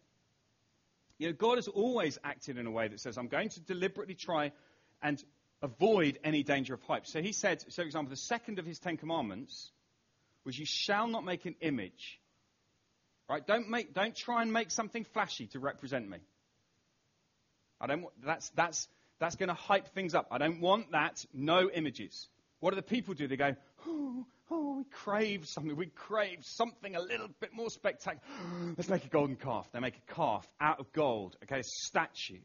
You 1.19 1.27
know, 1.27 1.35
God 1.35 1.59
has 1.59 1.69
always 1.69 2.19
acted 2.25 2.57
in 2.57 2.67
a 2.67 2.71
way 2.71 2.89
that 2.89 2.99
says, 2.99 3.19
I'm 3.19 3.29
going 3.29 3.51
to 3.51 3.61
deliberately 3.61 4.15
try 4.15 4.53
and 5.03 5.23
avoid 5.61 6.19
any 6.25 6.45
danger 6.45 6.73
of 6.73 6.83
hype. 6.85 7.07
So 7.07 7.21
he 7.21 7.33
said, 7.33 7.61
so 7.61 7.83
for 7.83 7.87
example, 7.87 8.09
the 8.09 8.17
second 8.17 8.59
of 8.59 8.65
his 8.65 8.79
Ten 8.79 8.97
Commandments 8.97 9.71
was, 10.47 10.59
You 10.59 10.65
shall 10.65 11.09
not 11.09 11.27
make 11.27 11.45
an 11.45 11.57
image. 11.61 12.19
Right? 13.33 13.47
Don't, 13.47 13.71
make, 13.71 13.95
don't 13.95 14.15
try 14.15 14.43
and 14.43 14.53
make 14.53 14.71
something 14.71 15.05
flashy 15.15 15.47
to 15.49 15.59
represent 15.59 16.07
me. 16.07 16.19
I 17.81 17.87
don't, 17.87 18.05
that's, 18.23 18.51
that's, 18.51 18.89
that's 19.21 19.37
going 19.37 19.49
to 19.49 19.55
hype 19.55 19.89
things 19.95 20.15
up. 20.15 20.29
I 20.31 20.37
don't 20.37 20.61
want 20.61 20.93
that. 20.93 21.25
No 21.33 21.71
images. 21.71 22.29
What 22.61 22.73
do 22.73 22.77
the 22.77 22.83
people 22.83 23.15
do? 23.15 23.27
They 23.27 23.39
go, 23.39 23.57
oh, 23.87 24.27
oh, 24.51 24.77
we 24.77 24.85
crave 24.85 25.47
something. 25.47 25.75
We 25.75 25.87
crave 25.87 26.41
something 26.43 26.95
a 26.95 27.01
little 27.01 27.29
bit 27.41 27.55
more 27.55 27.71
spectacular. 27.71 28.21
Let's 28.77 28.91
make 28.91 29.07
a 29.07 29.09
golden 29.09 29.37
calf. 29.37 29.67
They 29.73 29.81
make 29.81 29.97
a 29.97 30.13
calf 30.13 30.47
out 30.61 30.79
of 30.79 30.93
gold, 30.93 31.39
okay, 31.45 31.61
a 31.61 31.65
statue. 31.65 32.43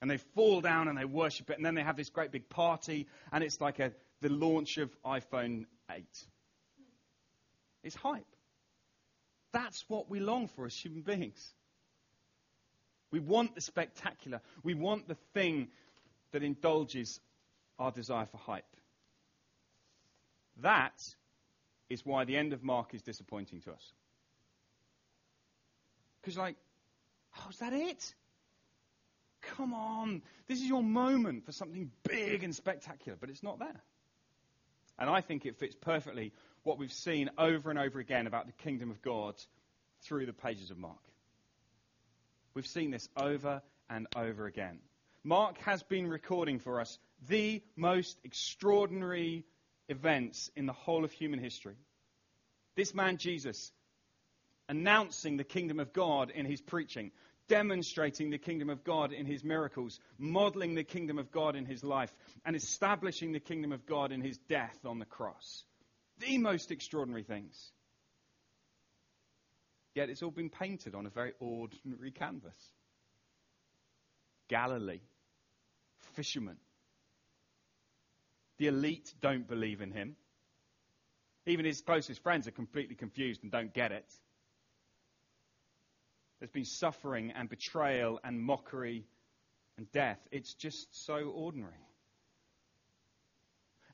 And 0.00 0.08
they 0.08 0.18
fall 0.36 0.60
down 0.60 0.86
and 0.86 0.96
they 0.96 1.06
worship 1.06 1.50
it. 1.50 1.56
And 1.56 1.66
then 1.66 1.74
they 1.74 1.82
have 1.82 1.96
this 1.96 2.10
great 2.10 2.30
big 2.30 2.48
party. 2.48 3.08
And 3.32 3.42
it's 3.42 3.60
like 3.60 3.80
a, 3.80 3.90
the 4.20 4.28
launch 4.28 4.78
of 4.78 4.90
iPhone 5.04 5.64
8. 5.90 6.04
It's 7.82 7.96
hype. 7.96 8.33
That's 9.54 9.84
what 9.86 10.10
we 10.10 10.18
long 10.18 10.48
for 10.48 10.66
as 10.66 10.74
human 10.74 11.02
beings. 11.02 11.54
We 13.12 13.20
want 13.20 13.54
the 13.54 13.60
spectacular. 13.60 14.40
We 14.64 14.74
want 14.74 15.06
the 15.06 15.14
thing 15.32 15.68
that 16.32 16.42
indulges 16.42 17.20
our 17.78 17.92
desire 17.92 18.26
for 18.26 18.36
hype. 18.36 18.64
That 20.60 21.00
is 21.88 22.04
why 22.04 22.24
the 22.24 22.36
end 22.36 22.52
of 22.52 22.64
Mark 22.64 22.94
is 22.94 23.02
disappointing 23.02 23.60
to 23.60 23.70
us. 23.70 23.92
Because, 26.20 26.36
like, 26.36 26.56
oh, 27.38 27.48
is 27.50 27.58
that 27.58 27.72
it? 27.72 28.12
Come 29.40 29.72
on. 29.72 30.22
This 30.48 30.60
is 30.60 30.66
your 30.66 30.82
moment 30.82 31.46
for 31.46 31.52
something 31.52 31.92
big 32.02 32.42
and 32.42 32.52
spectacular, 32.56 33.16
but 33.20 33.30
it's 33.30 33.42
not 33.44 33.60
there. 33.60 33.82
And 34.98 35.08
I 35.08 35.20
think 35.20 35.46
it 35.46 35.56
fits 35.56 35.76
perfectly 35.80 36.32
what 36.64 36.78
we've 36.78 36.92
seen 36.92 37.30
over 37.38 37.70
and 37.70 37.78
over 37.78 38.00
again 38.00 38.26
about 38.26 38.46
the 38.46 38.64
kingdom 38.64 38.90
of 38.90 39.00
God 39.02 39.34
through 40.02 40.26
the 40.26 40.32
pages 40.32 40.70
of 40.70 40.78
Mark. 40.78 40.98
We've 42.54 42.66
seen 42.66 42.90
this 42.90 43.08
over 43.16 43.62
and 43.88 44.06
over 44.16 44.46
again. 44.46 44.78
Mark 45.22 45.58
has 45.58 45.82
been 45.82 46.08
recording 46.08 46.58
for 46.58 46.80
us 46.80 46.98
the 47.28 47.62
most 47.76 48.18
extraordinary 48.24 49.44
events 49.88 50.50
in 50.56 50.66
the 50.66 50.72
whole 50.72 51.04
of 51.04 51.12
human 51.12 51.38
history. 51.38 51.76
This 52.76 52.94
man, 52.94 53.18
Jesus, 53.18 53.72
announcing 54.68 55.36
the 55.36 55.44
kingdom 55.44 55.80
of 55.80 55.92
God 55.92 56.30
in 56.30 56.46
his 56.46 56.60
preaching, 56.60 57.10
demonstrating 57.48 58.30
the 58.30 58.38
kingdom 58.38 58.70
of 58.70 58.84
God 58.84 59.12
in 59.12 59.26
his 59.26 59.44
miracles, 59.44 60.00
modeling 60.18 60.74
the 60.74 60.84
kingdom 60.84 61.18
of 61.18 61.30
God 61.30 61.56
in 61.56 61.66
his 61.66 61.84
life, 61.84 62.12
and 62.44 62.56
establishing 62.56 63.32
the 63.32 63.40
kingdom 63.40 63.72
of 63.72 63.86
God 63.86 64.12
in 64.12 64.20
his 64.20 64.38
death 64.48 64.78
on 64.84 64.98
the 64.98 65.04
cross. 65.04 65.64
The 66.18 66.38
most 66.38 66.70
extraordinary 66.70 67.24
things. 67.24 67.72
Yet 69.94 70.10
it's 70.10 70.22
all 70.22 70.30
been 70.30 70.50
painted 70.50 70.94
on 70.94 71.06
a 71.06 71.10
very 71.10 71.32
ordinary 71.38 72.10
canvas. 72.10 72.56
Galilee, 74.48 75.00
fishermen, 76.14 76.56
the 78.58 78.66
elite 78.66 79.12
don't 79.20 79.48
believe 79.48 79.80
in 79.80 79.90
him. 79.90 80.16
Even 81.46 81.64
his 81.64 81.80
closest 81.80 82.22
friends 82.22 82.48
are 82.48 82.52
completely 82.52 82.94
confused 82.94 83.42
and 83.42 83.52
don't 83.52 83.74
get 83.74 83.92
it. 83.92 84.10
There's 86.38 86.50
been 86.50 86.64
suffering 86.64 87.32
and 87.32 87.48
betrayal 87.48 88.20
and 88.22 88.40
mockery 88.40 89.06
and 89.76 89.90
death. 89.92 90.18
It's 90.30 90.54
just 90.54 91.04
so 91.04 91.30
ordinary. 91.34 91.74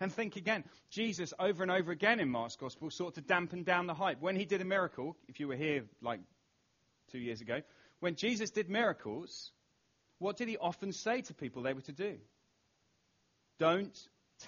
And 0.00 0.10
think 0.12 0.36
again, 0.36 0.64
Jesus 0.88 1.34
over 1.38 1.62
and 1.62 1.70
over 1.70 1.92
again 1.92 2.20
in 2.20 2.30
Mark's 2.30 2.56
Gospel 2.56 2.90
sought 2.90 3.14
to 3.14 3.20
dampen 3.20 3.64
down 3.64 3.86
the 3.86 3.94
hype. 3.94 4.20
When 4.20 4.34
he 4.34 4.46
did 4.46 4.62
a 4.62 4.64
miracle, 4.64 5.16
if 5.28 5.40
you 5.40 5.48
were 5.48 5.56
here 5.56 5.84
like 6.00 6.20
two 7.12 7.18
years 7.18 7.42
ago, 7.42 7.60
when 8.00 8.14
Jesus 8.14 8.50
did 8.50 8.70
miracles, 8.70 9.52
what 10.18 10.38
did 10.38 10.48
he 10.48 10.56
often 10.56 10.92
say 10.92 11.20
to 11.22 11.34
people 11.34 11.62
they 11.62 11.74
were 11.74 11.82
to 11.82 11.92
do? 11.92 12.16
Don't 13.58 13.96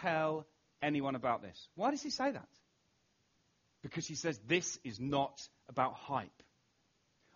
tell 0.00 0.46
anyone 0.82 1.14
about 1.14 1.42
this. 1.42 1.68
Why 1.74 1.90
does 1.90 2.02
he 2.02 2.08
say 2.08 2.30
that? 2.30 2.48
Because 3.82 4.06
he 4.06 4.14
says 4.14 4.40
this 4.46 4.78
is 4.84 4.98
not 4.98 5.46
about 5.68 5.92
hype. 5.94 6.42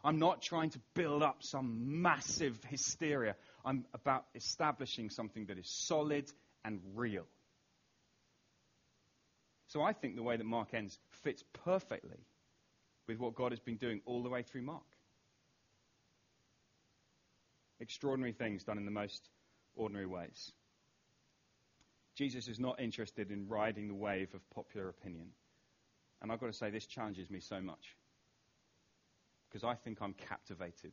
I'm 0.03 0.19
not 0.19 0.41
trying 0.41 0.71
to 0.71 0.81
build 0.95 1.23
up 1.23 1.43
some 1.43 2.01
massive 2.01 2.59
hysteria. 2.71 3.35
I'm 3.65 3.85
about 3.93 4.25
establishing 4.35 5.11
something 5.11 5.47
that 5.47 5.59
is 5.59 5.69
solid 5.69 6.31
and 6.65 6.81
real. 6.95 7.27
So 9.76 9.83
I 9.83 9.92
think 9.92 10.16
the 10.16 10.23
way 10.23 10.38
that 10.38 10.45
Mark 10.45 10.73
ends 10.73 10.99
fits 11.23 11.45
perfectly 11.52 12.25
with 13.06 13.18
what 13.18 13.35
God 13.35 13.52
has 13.52 13.61
been 13.61 13.76
doing 13.76 14.00
all 14.06 14.23
the 14.23 14.30
way 14.30 14.42
through 14.42 14.62
Mark. 14.62 14.87
Extraordinary 17.78 18.33
things 18.33 18.64
done 18.64 18.78
in 18.78 18.87
the 18.87 18.90
most 18.90 19.28
ordinary 19.75 20.06
ways. 20.06 20.50
Jesus 22.14 22.49
is 22.49 22.59
not 22.59 22.80
interested 22.80 23.30
in 23.30 23.49
riding 23.49 23.87
the 23.87 23.95
wave 23.95 24.33
of 24.33 24.49
popular 24.49 24.88
opinion. 24.88 25.28
And 26.23 26.33
I've 26.33 26.40
got 26.40 26.47
to 26.47 26.54
say, 26.54 26.71
this 26.71 26.87
challenges 26.87 27.28
me 27.28 27.40
so 27.40 27.61
much. 27.61 27.97
Because 29.50 29.62
I 29.62 29.75
think 29.75 29.99
I'm 30.00 30.14
captivated 30.14 30.92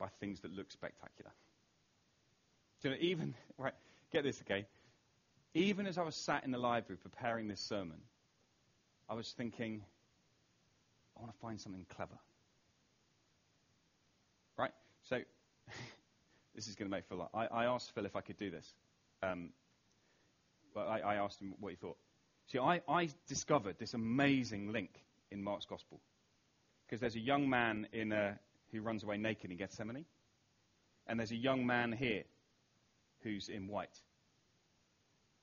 by 0.00 0.08
things 0.18 0.40
that 0.40 0.50
look 0.52 0.72
spectacular. 0.72 1.30
even, 3.00 3.36
right, 3.56 3.74
get 4.12 4.24
this, 4.24 4.42
okay? 4.42 4.66
Even 5.54 5.86
as 5.86 5.98
I 5.98 6.02
was 6.02 6.14
sat 6.14 6.44
in 6.44 6.52
the 6.52 6.58
library 6.58 6.98
preparing 6.98 7.48
this 7.48 7.60
sermon, 7.60 7.98
I 9.08 9.14
was 9.14 9.32
thinking, 9.32 9.82
I 11.16 11.20
want 11.20 11.32
to 11.32 11.40
find 11.40 11.60
something 11.60 11.84
clever. 11.96 12.18
Right? 14.56 14.72
So, 15.08 15.20
this 16.54 16.68
is 16.68 16.76
going 16.76 16.88
to 16.88 16.96
make 16.96 17.04
lot. 17.10 17.30
I, 17.34 17.46
I 17.46 17.64
asked 17.64 17.92
Phil 17.94 18.06
if 18.06 18.14
I 18.14 18.20
could 18.20 18.38
do 18.38 18.50
this. 18.50 18.72
Um, 19.22 19.50
but 20.74 20.86
I, 20.86 21.00
I, 21.00 21.14
asked 21.16 21.40
him 21.40 21.54
what 21.58 21.70
he 21.70 21.76
thought. 21.76 21.96
See, 22.46 22.58
I, 22.58 22.80
I 22.88 23.08
discovered 23.26 23.76
this 23.78 23.94
amazing 23.94 24.72
link 24.72 24.90
in 25.30 25.42
Mark's 25.42 25.66
Gospel. 25.66 26.00
Because 26.86 27.00
there's 27.00 27.16
a 27.16 27.20
young 27.20 27.50
man 27.50 27.86
in 27.92 28.12
a, 28.12 28.38
who 28.72 28.80
runs 28.80 29.02
away 29.02 29.16
naked 29.16 29.50
in 29.50 29.56
Gethsemane, 29.56 30.04
and 31.06 31.18
there's 31.18 31.32
a 31.32 31.36
young 31.36 31.66
man 31.66 31.92
here 31.92 32.22
who's 33.22 33.48
in 33.48 33.68
white. 33.68 33.96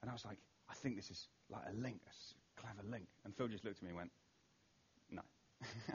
And 0.02 0.10
I 0.10 0.14
was 0.14 0.26
like, 0.26 0.38
I 0.70 0.74
think 0.76 0.96
this 0.96 1.10
is 1.10 1.28
like 1.50 1.64
a 1.70 1.76
link, 1.76 2.00
a 2.06 2.62
clever 2.62 2.88
link. 2.90 3.08
And 3.26 3.36
Phil 3.36 3.48
just 3.48 3.64
looked 3.64 3.78
at 3.78 3.84
me 3.84 3.90
and 3.90 3.98
went, 3.98 4.12
No. 5.10 5.22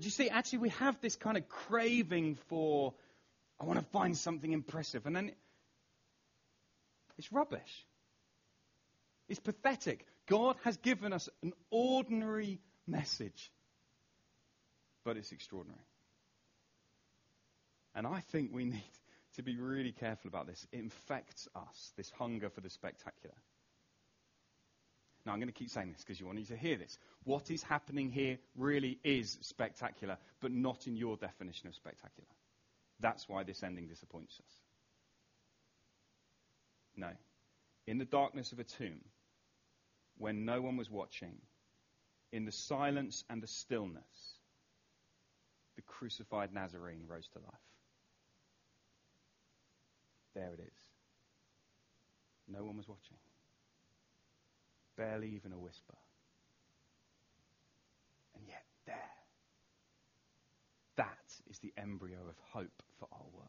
Do 0.00 0.06
you 0.06 0.10
see, 0.10 0.30
actually, 0.30 0.60
we 0.60 0.68
have 0.70 1.00
this 1.00 1.14
kind 1.14 1.36
of 1.36 1.48
craving 1.48 2.36
for, 2.48 2.94
I 3.60 3.64
want 3.64 3.78
to 3.78 3.84
find 3.86 4.16
something 4.16 4.52
impressive. 4.52 5.06
And 5.06 5.14
then 5.14 5.32
it's 7.18 7.32
rubbish. 7.32 7.86
It's 9.28 9.38
pathetic. 9.38 10.04
God 10.26 10.56
has 10.64 10.76
given 10.78 11.12
us 11.12 11.28
an 11.42 11.52
ordinary 11.70 12.58
message, 12.86 13.52
but 15.04 15.16
it's 15.16 15.30
extraordinary. 15.30 15.86
And 17.94 18.06
I 18.06 18.20
think 18.32 18.50
we 18.52 18.64
need 18.64 18.82
to 19.36 19.42
be 19.42 19.56
really 19.56 19.92
careful 19.92 20.28
about 20.28 20.46
this. 20.46 20.66
It 20.72 20.80
infects 20.80 21.48
us, 21.54 21.92
this 21.96 22.10
hunger 22.10 22.50
for 22.50 22.60
the 22.60 22.70
spectacular. 22.70 23.34
Now, 25.24 25.32
I'm 25.32 25.38
going 25.38 25.52
to 25.52 25.58
keep 25.58 25.70
saying 25.70 25.92
this 25.92 26.02
because 26.02 26.18
you 26.18 26.26
want 26.26 26.40
you 26.40 26.46
to 26.46 26.56
hear 26.56 26.76
this. 26.76 26.98
What 27.24 27.50
is 27.50 27.62
happening 27.62 28.10
here 28.10 28.38
really 28.56 28.98
is 29.04 29.38
spectacular, 29.42 30.18
but 30.40 30.50
not 30.50 30.86
in 30.86 30.96
your 30.96 31.16
definition 31.16 31.68
of 31.68 31.74
spectacular. 31.74 32.28
That's 32.98 33.28
why 33.28 33.44
this 33.44 33.62
ending 33.62 33.86
disappoints 33.86 34.34
us. 34.40 34.52
No. 36.96 37.10
In 37.86 37.98
the 37.98 38.04
darkness 38.04 38.52
of 38.52 38.58
a 38.58 38.64
tomb, 38.64 39.00
when 40.18 40.44
no 40.44 40.60
one 40.60 40.76
was 40.76 40.90
watching, 40.90 41.34
in 42.32 42.44
the 42.44 42.52
silence 42.52 43.24
and 43.30 43.42
the 43.42 43.46
stillness, 43.46 44.38
the 45.76 45.82
crucified 45.82 46.52
Nazarene 46.52 47.04
rose 47.08 47.28
to 47.28 47.38
life. 47.38 47.71
There 50.34 50.52
it 50.54 50.60
is. 50.60 50.78
No 52.48 52.64
one 52.64 52.76
was 52.76 52.88
watching. 52.88 53.16
Barely 54.96 55.28
even 55.34 55.52
a 55.52 55.58
whisper. 55.58 55.96
And 58.34 58.44
yet, 58.46 58.64
there. 58.86 58.96
That 60.96 61.32
is 61.50 61.58
the 61.58 61.72
embryo 61.76 62.18
of 62.28 62.36
hope 62.52 62.82
for 62.98 63.08
our 63.12 63.26
world. 63.32 63.48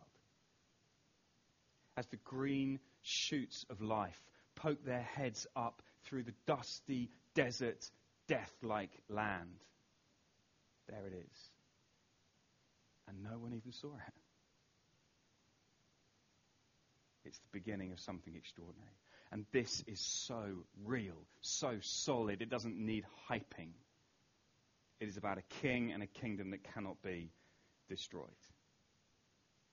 As 1.98 2.08
the 2.08 2.18
green 2.18 2.80
shoots 3.02 3.66
of 3.70 3.82
life 3.82 4.22
poke 4.56 4.84
their 4.86 5.02
heads 5.02 5.48
up 5.56 5.82
through 6.04 6.24
the 6.24 6.34
dusty, 6.46 7.10
desert, 7.36 7.90
death 8.28 8.52
like 8.62 8.92
land. 9.10 9.64
There 10.90 11.06
it 11.08 11.14
is. 11.14 11.52
And 13.08 13.24
no 13.24 13.38
one 13.38 13.54
even 13.54 13.72
saw 13.72 13.94
it. 13.96 14.23
It's 17.26 17.40
the 17.40 17.60
beginning 17.60 17.92
of 17.92 18.00
something 18.00 18.36
extraordinary. 18.36 18.92
And 19.32 19.46
this 19.52 19.84
is 19.88 20.00
so 20.00 20.44
real, 20.86 21.16
so 21.42 21.78
solid, 21.82 22.42
it 22.42 22.50
doesn't 22.50 22.78
need 22.78 23.06
hyping. 23.30 23.72
It 25.00 25.08
is 25.08 25.18
about 25.18 25.38
a 25.38 25.42
king 25.62 25.92
and 25.92 26.04
a 26.04 26.08
kingdom 26.08 26.52
that 26.52 26.64
cannot 26.74 27.02
be 27.02 27.32
destroyed. 27.90 28.30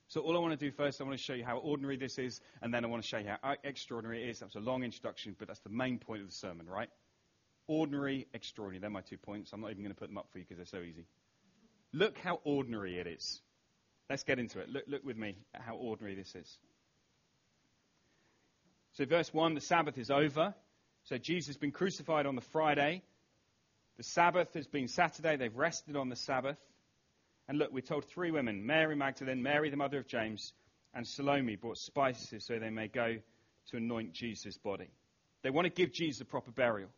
So, 0.09 0.23
all 0.23 0.37
I 0.37 0.41
want 0.41 0.59
to 0.59 0.65
do 0.65 0.73
first, 0.73 1.01
I 1.01 1.05
want 1.05 1.17
to 1.17 1.23
show 1.23 1.35
you 1.35 1.45
how 1.45 1.59
ordinary 1.59 1.97
this 1.97 2.19
is, 2.19 2.41
and 2.63 2.75
then 2.75 2.85
I 2.85 2.89
want 2.89 3.03
to 3.03 3.09
show 3.09 3.19
you 3.19 3.29
how 3.29 3.51
uh, 3.51 3.55
extraordinary 3.63 4.25
it 4.25 4.31
is. 4.31 4.41
That's 4.41 4.57
a 4.57 4.61
long 4.61 4.83
introduction, 4.83 5.37
but 5.39 5.47
that's 5.47 5.61
the 5.61 5.71
main 5.71 5.99
point 5.99 6.23
of 6.23 6.27
the 6.27 6.35
sermon, 6.35 6.67
right? 6.67 6.89
ordinary, 7.71 8.27
extraordinary. 8.35 8.81
They're 8.81 8.91
my 8.91 9.01
two 9.01 9.17
points. 9.17 9.53
I'm 9.53 9.61
not 9.61 9.71
even 9.71 9.85
going 9.85 9.95
to 9.95 9.99
put 9.99 10.09
them 10.09 10.19
up 10.19 10.27
for 10.33 10.39
you 10.39 10.45
because 10.45 10.57
they're 10.57 10.81
so 10.81 10.85
easy. 10.85 11.07
Look 11.93 12.19
how 12.19 12.41
ordinary 12.43 12.99
it 12.99 13.07
is. 13.07 13.41
Let's 14.11 14.25
get 14.25 14.41
into 14.41 14.59
it. 14.59 14.69
Look, 14.69 14.85
look 14.89 15.05
with 15.05 15.17
me 15.17 15.37
at 15.55 15.63
how 15.63 15.77
ordinary 15.77 16.17
this 16.17 16.35
is. 16.35 16.59
So, 19.01 19.07
verse 19.07 19.33
1 19.33 19.55
the 19.55 19.63
Sabbath 19.63 19.97
is 19.97 20.11
over. 20.11 20.55
So, 21.05 21.17
Jesus 21.17 21.47
has 21.47 21.57
been 21.57 21.71
crucified 21.71 22.27
on 22.27 22.35
the 22.35 22.43
Friday. 22.43 23.03
The 23.97 24.03
Sabbath 24.03 24.53
has 24.53 24.67
been 24.67 24.89
Saturday. 24.89 25.37
They've 25.37 25.57
rested 25.57 25.97
on 25.97 26.11
the 26.11 26.17
Sabbath. 26.17 26.59
And 27.49 27.57
look, 27.57 27.73
we're 27.73 27.81
told 27.81 28.05
three 28.05 28.31
women 28.31 28.67
Mary 28.67 28.95
Magdalene, 28.95 29.43
Mary, 29.43 29.71
the 29.71 29.79
mother 29.79 29.97
of 29.97 30.07
James, 30.07 30.53
and 30.93 31.07
Salome 31.07 31.57
brought 31.57 31.79
spices 31.79 32.45
so 32.45 32.59
they 32.59 32.69
may 32.69 32.89
go 32.89 33.17
to 33.71 33.77
anoint 33.79 34.13
Jesus' 34.13 34.59
body. 34.59 34.91
They 35.41 35.49
want 35.49 35.65
to 35.65 35.71
give 35.71 35.95
Jesus 35.95 36.21
a 36.21 36.27
proper 36.27 36.51
burial. 36.51 36.91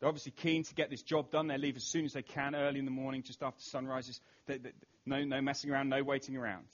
They're 0.00 0.08
obviously 0.10 0.32
keen 0.32 0.64
to 0.64 0.74
get 0.74 0.90
this 0.90 1.02
job 1.02 1.30
done. 1.30 1.46
They 1.46 1.56
leave 1.56 1.76
as 1.76 1.84
soon 1.84 2.04
as 2.04 2.12
they 2.12 2.20
can, 2.20 2.54
early 2.54 2.78
in 2.78 2.84
the 2.84 2.90
morning, 2.90 3.22
just 3.22 3.42
after 3.42 3.62
sunrises. 3.62 4.20
No, 5.06 5.24
no 5.24 5.40
messing 5.40 5.70
around, 5.70 5.88
no 5.88 6.04
waiting 6.04 6.36
around. 6.36 6.66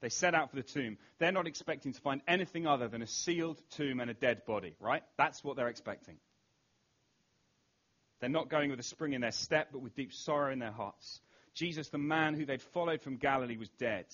They 0.00 0.08
set 0.10 0.34
out 0.34 0.50
for 0.50 0.56
the 0.56 0.62
tomb. 0.62 0.98
They're 1.18 1.32
not 1.32 1.46
expecting 1.46 1.92
to 1.92 2.00
find 2.00 2.20
anything 2.28 2.66
other 2.66 2.88
than 2.88 3.02
a 3.02 3.06
sealed 3.06 3.60
tomb 3.70 4.00
and 4.00 4.10
a 4.10 4.14
dead 4.14 4.44
body, 4.46 4.74
right? 4.78 5.02
That's 5.16 5.42
what 5.42 5.56
they're 5.56 5.68
expecting. 5.68 6.16
They're 8.20 8.30
not 8.30 8.50
going 8.50 8.70
with 8.70 8.80
a 8.80 8.84
spring 8.84 9.14
in 9.14 9.20
their 9.20 9.32
step, 9.32 9.68
but 9.72 9.80
with 9.80 9.94
deep 9.94 10.12
sorrow 10.12 10.52
in 10.52 10.58
their 10.58 10.72
hearts. 10.72 11.20
Jesus, 11.54 11.88
the 11.88 11.98
man 11.98 12.34
who 12.34 12.44
they'd 12.44 12.62
followed 12.62 13.02
from 13.02 13.16
Galilee, 13.16 13.56
was 13.56 13.70
dead. 13.78 14.06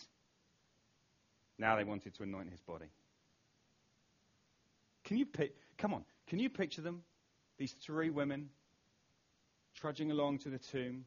Now 1.58 1.76
they 1.76 1.84
wanted 1.84 2.14
to 2.14 2.22
anoint 2.22 2.50
his 2.50 2.60
body. 2.60 2.86
Can 5.04 5.18
you 5.18 5.26
come 5.78 5.94
on, 5.94 6.04
can 6.28 6.38
you 6.38 6.48
picture 6.48 6.80
them? 6.80 7.02
These 7.58 7.72
three 7.72 8.10
women 8.10 8.50
trudging 9.74 10.10
along 10.10 10.38
to 10.38 10.48
the 10.48 10.58
tomb, 10.58 11.04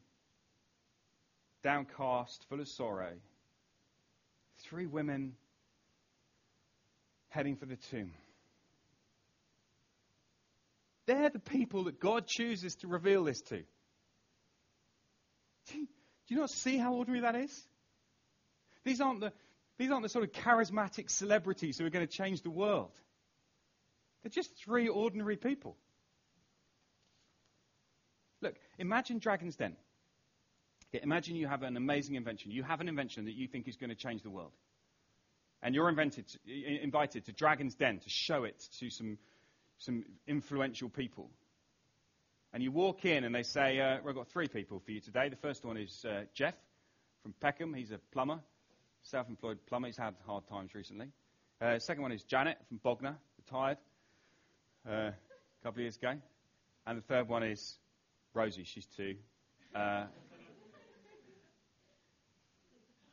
downcast, 1.62 2.44
full 2.48 2.60
of 2.60 2.68
sorrow. 2.68 3.12
Three 4.64 4.86
women 4.86 5.34
heading 7.28 7.56
for 7.56 7.66
the 7.66 7.76
tomb. 7.76 8.12
They're 11.06 11.30
the 11.30 11.38
people 11.38 11.84
that 11.84 12.00
God 12.00 12.26
chooses 12.26 12.74
to 12.76 12.88
reveal 12.88 13.24
this 13.24 13.40
to. 13.42 13.62
Do 15.72 16.34
you 16.34 16.40
not 16.40 16.50
see 16.50 16.76
how 16.76 16.94
ordinary 16.94 17.20
that 17.20 17.36
is? 17.36 17.66
These 18.84 19.00
aren't 19.00 19.20
the, 19.20 19.32
these 19.78 19.90
aren't 19.90 20.02
the 20.02 20.08
sort 20.08 20.24
of 20.24 20.32
charismatic 20.32 21.10
celebrities 21.10 21.78
who 21.78 21.86
are 21.86 21.90
going 21.90 22.06
to 22.06 22.12
change 22.12 22.42
the 22.42 22.50
world. 22.50 22.92
They're 24.22 24.30
just 24.30 24.50
three 24.64 24.88
ordinary 24.88 25.36
people. 25.36 25.76
Look, 28.40 28.56
imagine 28.78 29.18
Dragon's 29.18 29.56
Den. 29.56 29.76
Imagine 31.02 31.36
you 31.36 31.46
have 31.46 31.62
an 31.62 31.76
amazing 31.76 32.14
invention. 32.14 32.50
You 32.50 32.62
have 32.62 32.80
an 32.80 32.88
invention 32.88 33.24
that 33.26 33.34
you 33.34 33.46
think 33.46 33.68
is 33.68 33.76
going 33.76 33.90
to 33.90 33.96
change 33.96 34.22
the 34.22 34.30
world. 34.30 34.52
And 35.62 35.74
you're 35.74 35.88
invented, 35.88 36.26
invited 36.46 37.24
to 37.26 37.32
Dragon's 37.32 37.74
Den 37.74 37.98
to 37.98 38.08
show 38.08 38.44
it 38.44 38.62
to 38.78 38.90
some, 38.90 39.18
some 39.78 40.04
influential 40.26 40.88
people. 40.88 41.30
And 42.52 42.62
you 42.62 42.70
walk 42.70 43.04
in 43.04 43.24
and 43.24 43.34
they 43.34 43.42
say, 43.42 43.80
uh, 43.80 43.98
We've 44.04 44.14
got 44.14 44.28
three 44.28 44.48
people 44.48 44.80
for 44.80 44.92
you 44.92 45.00
today. 45.00 45.28
The 45.28 45.36
first 45.36 45.64
one 45.64 45.76
is 45.76 46.04
uh, 46.04 46.24
Jeff 46.34 46.54
from 47.22 47.34
Peckham. 47.40 47.74
He's 47.74 47.90
a 47.90 47.98
plumber, 48.12 48.40
self 49.02 49.28
employed 49.28 49.58
plumber. 49.66 49.88
He's 49.88 49.96
had 49.96 50.14
hard 50.26 50.46
times 50.46 50.74
recently. 50.74 51.08
Uh, 51.60 51.78
second 51.78 52.02
one 52.02 52.12
is 52.12 52.22
Janet 52.22 52.58
from 52.68 52.78
Bognor, 52.82 53.16
retired 53.38 53.78
uh, 54.88 54.92
a 54.92 55.14
couple 55.62 55.78
of 55.78 55.82
years 55.82 55.96
ago. 55.96 56.14
And 56.86 56.98
the 56.98 57.02
third 57.02 57.28
one 57.28 57.42
is 57.42 57.78
Rosie, 58.34 58.64
she's 58.64 58.86
two. 58.86 59.16
Uh, 59.74 60.04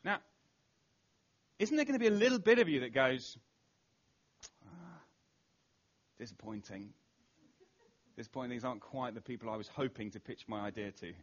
now, 0.04 0.18
isn't 1.60 1.76
there 1.76 1.86
going 1.86 2.00
to 2.00 2.00
be 2.00 2.08
a 2.08 2.18
little 2.18 2.40
bit 2.40 2.60
of 2.60 2.68
you 2.68 2.82
that 2.82 2.94
goes, 2.94 3.38
ah, 4.66 5.02
disappointing? 6.18 6.90
Disappointing, 8.18 8.52
these 8.52 8.64
aren't 8.64 8.82
quite 8.82 9.16
the 9.16 9.22
people 9.22 9.50
I 9.50 9.56
was 9.56 9.68
hoping 9.68 10.12
to 10.12 10.20
pitch 10.20 10.44
my 10.48 10.62
idea 10.62 10.92
to. 10.92 11.14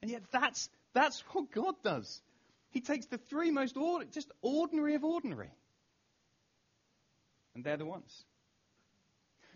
And 0.00 0.10
yet, 0.10 0.22
that's, 0.30 0.70
that's 0.94 1.20
what 1.32 1.50
God 1.50 1.74
does. 1.82 2.22
He 2.70 2.80
takes 2.80 3.06
the 3.06 3.18
three 3.18 3.50
most 3.50 3.76
or, 3.76 4.04
just 4.04 4.30
ordinary 4.42 4.94
of 4.94 5.04
ordinary. 5.04 5.50
And 7.54 7.64
they're 7.64 7.76
the 7.76 7.86
ones. 7.86 8.24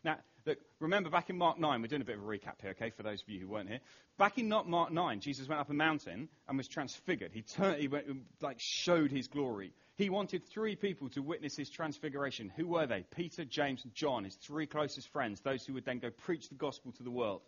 Now, 0.05 0.17
look, 0.46 0.59
remember 0.81 1.11
back 1.11 1.31
in 1.31 1.38
Mark 1.38 1.59
9, 1.59 1.81
we're 1.81 1.88
doing 1.88 2.02
a 2.02 2.05
bit 2.05 2.16
of 2.16 2.22
a 2.22 2.26
recap 2.26 2.61
here, 2.61 2.70
okay, 2.70 2.90
for 2.90 3.02
those 3.02 3.22
of 3.22 3.28
you 3.28 3.40
who 3.40 3.48
weren't 3.48 3.68
here. 3.68 3.81
Back 4.18 4.38
in 4.38 4.48
not 4.48 4.68
Mark 4.68 4.92
9, 4.92 5.20
Jesus 5.20 5.48
went 5.48 5.61
up 5.61 5.70
a 5.70 5.74
mountain 5.74 6.28
and 6.48 6.59
was 6.59 6.68
transfigured. 6.68 7.33
He, 7.33 7.42
turned, 7.42 7.81
he 7.81 7.88
went, 7.88 8.07
like 8.40 8.59
showed 8.59 9.11
his 9.11 9.28
glory. 9.28 9.72
He 9.96 10.11
wanted 10.11 10.44
three 10.46 10.76
people 10.76 11.09
to 11.11 11.22
witness 11.22 11.57
his 11.57 11.70
transfiguration. 11.70 12.52
Who 12.57 12.66
were 12.66 12.87
they? 12.87 13.05
Peter, 13.14 13.44
James, 13.44 13.85
and 13.85 13.94
John, 13.94 14.24
his 14.24 14.35
three 14.35 14.66
closest 14.66 15.09
friends, 15.09 15.40
those 15.40 15.64
who 15.64 15.74
would 15.74 15.85
then 15.85 15.98
go 15.98 16.11
preach 16.11 16.48
the 16.48 16.55
gospel 16.55 16.92
to 16.92 17.02
the 17.02 17.11
world. 17.11 17.42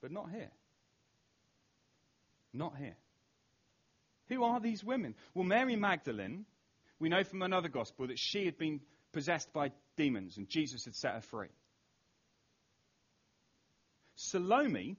But 0.00 0.12
not 0.12 0.30
here. 0.30 0.50
Not 2.52 2.76
here. 2.76 2.96
Who 4.28 4.44
are 4.44 4.60
these 4.60 4.82
women? 4.82 5.14
Well, 5.34 5.44
Mary 5.44 5.76
Magdalene, 5.76 6.46
we 6.98 7.08
know 7.08 7.24
from 7.24 7.42
another 7.42 7.68
gospel 7.68 8.06
that 8.06 8.18
she 8.18 8.44
had 8.44 8.58
been 8.58 8.80
possessed 9.12 9.52
by 9.52 9.72
demons 10.00 10.38
and 10.38 10.48
Jesus 10.48 10.86
had 10.86 10.94
set 10.94 11.12
her 11.12 11.20
free. 11.20 11.48
Salome, 14.14 14.96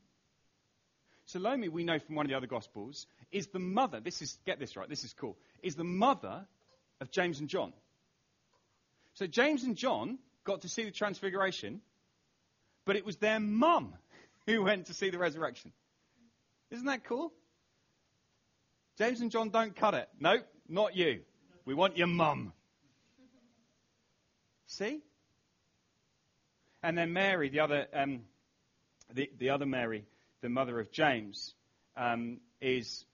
Salome, 1.25 1.69
we 1.69 1.83
know 1.83 1.97
from 1.97 2.13
one 2.13 2.27
of 2.27 2.29
the 2.29 2.37
other 2.37 2.45
gospels, 2.45 3.07
is 3.31 3.47
the 3.47 3.57
mother, 3.57 3.99
this 3.99 4.21
is, 4.21 4.37
get 4.45 4.59
this 4.59 4.77
right, 4.77 4.87
this 4.87 5.03
is 5.03 5.13
cool, 5.13 5.37
is 5.63 5.75
the 5.75 5.83
mother 5.83 6.45
of 6.99 7.09
James 7.09 7.39
and 7.39 7.49
John. 7.49 7.73
So 9.15 9.25
James 9.25 9.63
and 9.63 9.75
John 9.75 10.19
got 10.43 10.61
to 10.61 10.69
see 10.69 10.83
the 10.83 10.91
transfiguration, 10.91 11.81
but 12.85 12.95
it 12.95 13.03
was 13.03 13.17
their 13.17 13.39
mum 13.39 13.95
who 14.45 14.63
went 14.63 14.85
to 14.85 14.93
see 14.93 15.09
the 15.09 15.17
resurrection. 15.17 15.71
Isn't 16.69 16.85
that 16.85 17.05
cool? 17.05 17.33
James 18.99 19.19
and 19.19 19.31
John 19.31 19.49
don't 19.49 19.75
cut 19.75 19.95
it. 19.95 20.09
No, 20.19 20.37
not 20.69 20.95
you. 20.95 21.21
We 21.65 21.73
want 21.73 21.97
your 21.97 22.07
mum. 22.07 22.53
See? 24.71 25.01
And 26.81 26.97
then 26.97 27.11
Mary, 27.11 27.49
the 27.49 27.59
other, 27.59 27.87
um, 27.93 28.21
the, 29.13 29.29
the 29.37 29.49
other 29.49 29.65
Mary, 29.65 30.05
the 30.41 30.47
mother 30.47 30.79
of 30.79 30.91
James, 30.91 31.53
um, 31.97 32.39
is. 32.61 33.05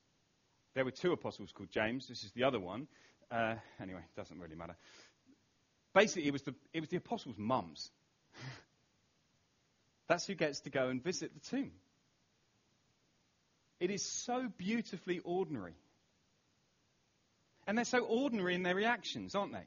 There 0.75 0.85
were 0.85 0.91
two 0.91 1.11
apostles 1.11 1.51
called 1.51 1.71
James. 1.71 2.07
This 2.07 2.23
is 2.23 2.31
the 2.33 2.43
other 2.43 2.59
one. 2.59 2.87
Uh, 3.31 3.55
anyway, 3.81 4.01
it 4.01 4.15
doesn't 4.15 4.39
really 4.39 4.55
matter. 4.55 4.75
Basically, 5.95 6.27
it 6.27 6.31
was 6.31 6.43
the, 6.43 6.53
it 6.71 6.81
was 6.81 6.89
the 6.89 6.97
apostles' 6.97 7.35
mums. 7.39 7.89
That's 10.07 10.27
who 10.27 10.35
gets 10.35 10.59
to 10.61 10.69
go 10.69 10.89
and 10.89 11.03
visit 11.03 11.31
the 11.33 11.39
tomb. 11.49 11.71
It 13.79 13.89
is 13.89 14.05
so 14.05 14.47
beautifully 14.57 15.19
ordinary. 15.23 15.73
And 17.65 17.75
they're 17.75 17.85
so 17.85 17.99
ordinary 17.99 18.53
in 18.53 18.61
their 18.61 18.75
reactions, 18.75 19.33
aren't 19.33 19.53
they? 19.53 19.65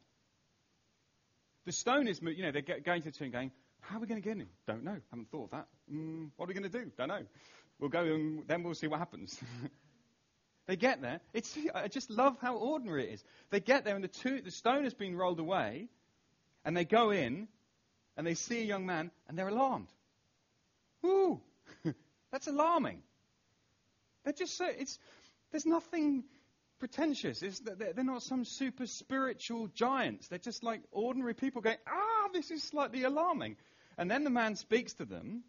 The 1.66 1.72
stone 1.72 2.08
is, 2.08 2.20
you 2.22 2.42
know, 2.42 2.52
they're 2.52 2.80
going 2.80 3.02
to 3.02 3.10
the 3.10 3.16
tomb 3.16 3.30
going, 3.30 3.50
how 3.80 3.96
are 3.96 4.00
we 4.00 4.06
going 4.06 4.20
to 4.20 4.26
get 4.26 4.36
in? 4.36 4.46
Don't 4.66 4.84
know. 4.84 4.96
Haven't 5.10 5.30
thought 5.30 5.44
of 5.44 5.50
that. 5.50 5.66
Mm, 5.92 6.30
what 6.36 6.46
are 6.46 6.48
we 6.48 6.54
going 6.54 6.70
to 6.70 6.78
do? 6.78 6.90
Don't 6.96 7.08
know. 7.08 7.22
We'll 7.78 7.90
go 7.90 8.02
and 8.02 8.46
then 8.46 8.62
we'll 8.62 8.74
see 8.74 8.86
what 8.86 8.98
happens. 8.98 9.38
they 10.66 10.76
get 10.76 11.00
there. 11.00 11.20
It's, 11.32 11.56
I 11.74 11.88
just 11.88 12.10
love 12.10 12.36
how 12.40 12.56
ordinary 12.56 13.08
it 13.08 13.14
is. 13.14 13.24
They 13.50 13.60
get 13.60 13.84
there 13.84 13.94
and 13.94 14.04
the, 14.04 14.08
two, 14.08 14.42
the 14.42 14.50
stone 14.50 14.84
has 14.84 14.94
been 14.94 15.16
rolled 15.16 15.40
away 15.40 15.88
and 16.64 16.76
they 16.76 16.84
go 16.84 17.10
in 17.10 17.48
and 18.16 18.26
they 18.26 18.34
see 18.34 18.60
a 18.60 18.64
young 18.64 18.86
man 18.86 19.10
and 19.28 19.38
they're 19.38 19.48
alarmed. 19.48 19.88
Ooh, 21.04 21.40
that's 22.30 22.46
alarming. 22.46 23.02
They're 24.24 24.34
just 24.34 24.56
so, 24.56 24.66
it's, 24.66 24.98
there's 25.50 25.66
nothing 25.66 26.24
pretentious. 26.80 27.42
It's, 27.42 27.60
they're 27.60 28.02
not 28.02 28.22
some 28.22 28.44
super 28.44 28.86
spiritual 28.86 29.68
giants. 29.68 30.26
They're 30.28 30.38
just 30.38 30.64
like 30.64 30.82
ordinary 30.90 31.34
people 31.34 31.60
going, 31.62 31.76
ah, 31.86 32.28
this 32.32 32.50
is 32.50 32.62
slightly 32.62 33.04
alarming. 33.04 33.56
And 33.96 34.10
then 34.10 34.24
the 34.24 34.30
man 34.30 34.56
speaks 34.56 34.94
to 34.94 35.04
them. 35.04 35.44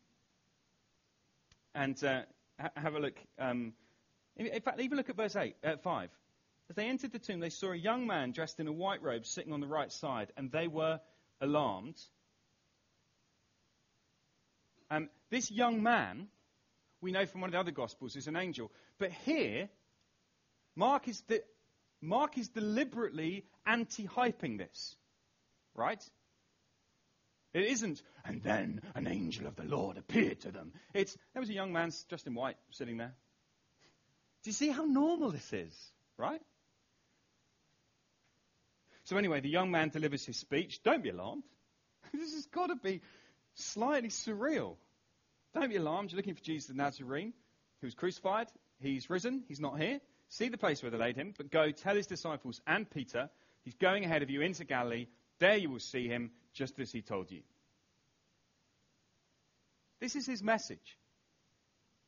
And 1.74 2.02
uh, 2.04 2.22
ha- 2.60 2.72
have 2.76 2.96
a 2.96 3.00
look. 3.00 3.16
Um, 3.40 3.74
in, 4.36 4.48
in, 4.48 4.62
fact, 4.62 4.80
even 4.82 4.98
look 4.98 5.10
at 5.10 5.16
verse 5.16 5.36
8, 5.36 5.56
uh, 5.64 5.78
5. 5.78 6.10
As 6.70 6.76
they 6.76 6.88
entered 6.88 7.12
the 7.12 7.20
tomb, 7.20 7.40
they 7.40 7.50
saw 7.50 7.72
a 7.72 7.78
young 7.78 8.06
man 8.06 8.32
dressed 8.32 8.60
in 8.60 8.68
a 8.68 8.72
white 8.72 9.02
robe 9.02 9.26
sitting 9.26 9.54
on 9.54 9.62
the 9.62 9.68
right 9.68 9.92
side, 9.92 10.32
and 10.38 10.52
they 10.52 10.68
were 10.68 11.00
alarmed. 11.40 12.00
Um, 14.90 15.10
this 15.30 15.50
young 15.50 15.82
man, 15.82 16.28
we 17.02 17.12
know 17.12 17.26
from 17.26 17.42
one 17.42 17.50
of 17.50 17.54
the 17.54 17.60
other 17.60 17.72
Gospels, 17.72 18.16
is 18.18 18.28
an 18.28 18.36
angel. 18.36 18.72
But 19.00 19.12
here, 19.12 19.70
Mark 20.76 21.08
is, 21.08 21.22
de- 21.22 21.42
Mark 22.02 22.38
is 22.38 22.50
deliberately 22.50 23.46
anti 23.66 24.08
hyping 24.08 24.58
this. 24.58 24.96
Right? 25.76 26.04
It 27.54 27.66
isn't, 27.66 28.02
and 28.24 28.42
then 28.42 28.82
an 28.96 29.08
angel 29.08 29.48
of 29.48 29.56
the 29.58 29.64
Lord 29.64 29.98
appeared 29.98 30.42
to 30.42 30.52
them. 30.52 30.72
It's, 30.94 31.18
there 31.34 31.42
was 31.42 31.50
a 31.50 31.54
young 31.54 31.74
man 31.74 31.92
dressed 32.08 32.28
in 32.28 32.34
white 32.34 32.56
sitting 32.72 32.98
there. 32.98 33.14
Do 34.44 34.50
you 34.50 34.54
see 34.54 34.70
how 34.70 34.86
normal 34.86 35.32
this 35.32 35.52
is, 35.52 35.92
right? 36.18 36.42
So, 39.04 39.18
anyway, 39.18 39.42
the 39.42 39.50
young 39.50 39.70
man 39.70 39.90
delivers 39.90 40.26
his 40.26 40.38
speech. 40.38 40.82
Don't 40.84 41.04
be 41.04 41.10
alarmed. 41.10 41.44
this 42.14 42.34
has 42.34 42.46
got 42.46 42.68
to 42.68 42.76
be 42.76 43.02
slightly 43.56 44.10
surreal. 44.10 44.78
Don't 45.54 45.70
be 45.70 45.76
alarmed. 45.76 46.12
You're 46.12 46.18
looking 46.18 46.36
for 46.36 46.44
Jesus 46.44 46.68
the 46.68 46.74
Nazarene, 46.74 47.34
who 47.82 47.88
was 47.88 47.94
crucified. 47.94 48.48
He's 48.80 49.10
risen. 49.10 49.44
He's 49.48 49.60
not 49.60 49.80
here. 49.80 50.00
See 50.32 50.48
the 50.48 50.58
place 50.58 50.82
where 50.82 50.90
they 50.90 50.98
laid 50.98 51.18
him, 51.18 51.34
but 51.38 51.52
go 51.52 51.72
tell 51.72 51.94
his 51.94 52.08
disciples 52.08 52.62
and 52.66 52.90
Peter, 52.90 53.30
he's 53.66 53.76
going 53.76 54.06
ahead 54.06 54.24
of 54.24 54.30
you 54.30 54.42
into 54.42 54.64
Galilee. 54.64 55.08
There 55.40 55.58
you 55.58 55.70
will 55.70 55.80
see 55.80 56.08
him, 56.08 56.32
just 56.54 56.80
as 56.80 56.90
he 56.90 57.02
told 57.02 57.30
you. 57.30 57.42
This 60.00 60.16
is 60.16 60.26
his 60.26 60.42
message. 60.42 60.98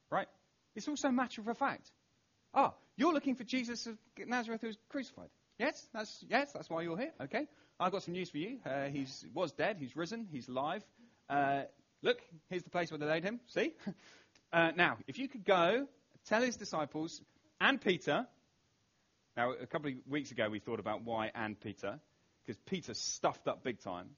Right? 0.09 0.29
It's 0.73 0.87
also 0.87 1.09
a 1.09 1.11
matter 1.11 1.41
of 1.41 1.49
a 1.49 1.53
fact. 1.53 1.91
Ah, 2.53 2.73
you're 2.95 3.11
looking 3.11 3.35
for 3.35 3.43
Jesus 3.43 3.87
of 3.87 3.97
Nazareth 4.25 4.61
who 4.61 4.67
was 4.67 4.77
crucified. 4.87 5.29
Yes, 5.59 5.85
that's 5.93 6.23
yes, 6.29 6.53
that's 6.53 6.69
why 6.69 6.81
you're 6.83 6.97
here. 6.97 7.11
Okay, 7.23 7.45
I've 7.77 7.91
got 7.91 8.03
some 8.03 8.13
news 8.13 8.29
for 8.29 8.37
you. 8.37 8.59
Uh, 8.65 8.85
he 8.85 9.05
was 9.33 9.51
dead. 9.51 9.77
He's 9.79 9.97
risen. 9.97 10.27
He's 10.31 10.47
alive. 10.47 10.81
Uh, 11.29 11.63
look, 12.01 12.19
here's 12.49 12.63
the 12.63 12.69
place 12.69 12.89
where 12.89 12.99
they 12.99 13.05
laid 13.05 13.23
him. 13.23 13.41
See? 13.47 13.73
Uh, 14.51 14.69
now, 14.75 14.97
if 15.07 15.17
you 15.17 15.27
could 15.27 15.43
go 15.43 15.87
tell 16.27 16.43
his 16.43 16.57
disciples 16.57 17.19
and 17.63 17.79
Peter. 17.79 18.27
Now, 19.37 19.53
a 19.53 19.65
couple 19.65 19.89
of 19.89 19.95
weeks 20.07 20.31
ago, 20.31 20.49
we 20.49 20.59
thought 20.59 20.79
about 20.79 21.03
why 21.03 21.31
and 21.33 21.59
Peter, 21.59 21.99
because 22.45 22.59
Peter 22.65 22.93
stuffed 22.93 23.47
up 23.47 23.63
big 23.63 23.79
time. 23.79 24.09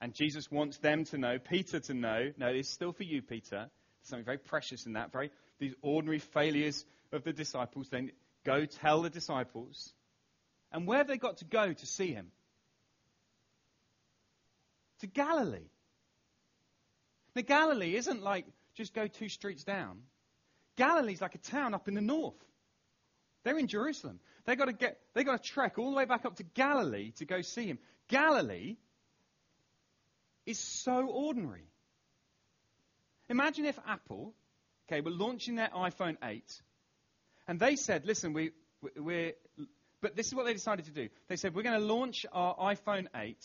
And 0.00 0.14
Jesus 0.14 0.50
wants 0.50 0.78
them 0.78 1.04
to 1.06 1.18
know, 1.18 1.38
Peter 1.38 1.80
to 1.80 1.94
know, 1.94 2.32
no, 2.38 2.46
it's 2.46 2.68
still 2.68 2.92
for 2.92 3.02
you, 3.02 3.22
Peter. 3.22 3.68
There's 3.68 4.08
something 4.08 4.24
very 4.24 4.38
precious 4.38 4.86
in 4.86 4.92
that. 4.92 5.10
Very 5.12 5.30
these 5.58 5.74
ordinary 5.82 6.18
failures 6.18 6.84
of 7.12 7.24
the 7.24 7.32
disciples. 7.32 7.88
Then 7.90 8.12
go 8.44 8.66
tell 8.66 9.02
the 9.02 9.10
disciples. 9.10 9.92
And 10.70 10.86
where 10.86 10.98
have 10.98 11.08
they 11.08 11.16
got 11.16 11.38
to 11.38 11.44
go 11.44 11.72
to 11.72 11.86
see 11.86 12.12
him? 12.12 12.28
To 15.00 15.06
Galilee. 15.06 15.70
Now, 17.34 17.42
Galilee 17.42 17.96
isn't 17.96 18.22
like 18.22 18.46
just 18.74 18.94
go 18.94 19.06
two 19.06 19.28
streets 19.28 19.64
down. 19.64 20.02
Galilee's 20.76 21.20
like 21.20 21.34
a 21.34 21.38
town 21.38 21.74
up 21.74 21.88
in 21.88 21.94
the 21.94 22.00
north. 22.00 22.34
They're 23.44 23.58
in 23.58 23.68
Jerusalem. 23.68 24.20
They've 24.44 24.58
got 24.58 24.66
to 24.66 24.72
get, 24.72 24.98
they've 25.14 25.24
got 25.24 25.42
to 25.42 25.50
trek 25.50 25.78
all 25.78 25.90
the 25.90 25.96
way 25.96 26.04
back 26.04 26.24
up 26.24 26.36
to 26.36 26.42
Galilee 26.42 27.12
to 27.18 27.24
go 27.24 27.42
see 27.42 27.66
him. 27.66 27.78
Galilee 28.08 28.76
is 30.46 30.58
so 30.58 31.06
ordinary. 31.06 31.68
Imagine 33.28 33.66
if 33.66 33.78
Apple, 33.86 34.34
okay, 34.88 35.00
were 35.00 35.10
launching 35.10 35.56
their 35.56 35.68
iPhone 35.68 36.16
8 36.22 36.42
and 37.48 37.58
they 37.58 37.76
said, 37.76 38.04
listen, 38.04 38.32
we, 38.32 38.52
we're, 38.96 39.32
but 40.00 40.16
this 40.16 40.26
is 40.26 40.34
what 40.34 40.46
they 40.46 40.52
decided 40.52 40.84
to 40.86 40.92
do. 40.92 41.08
They 41.28 41.36
said, 41.36 41.54
we're 41.54 41.62
going 41.62 41.80
to 41.80 41.86
launch 41.86 42.26
our 42.32 42.56
iPhone 42.56 43.06
8. 43.14 43.36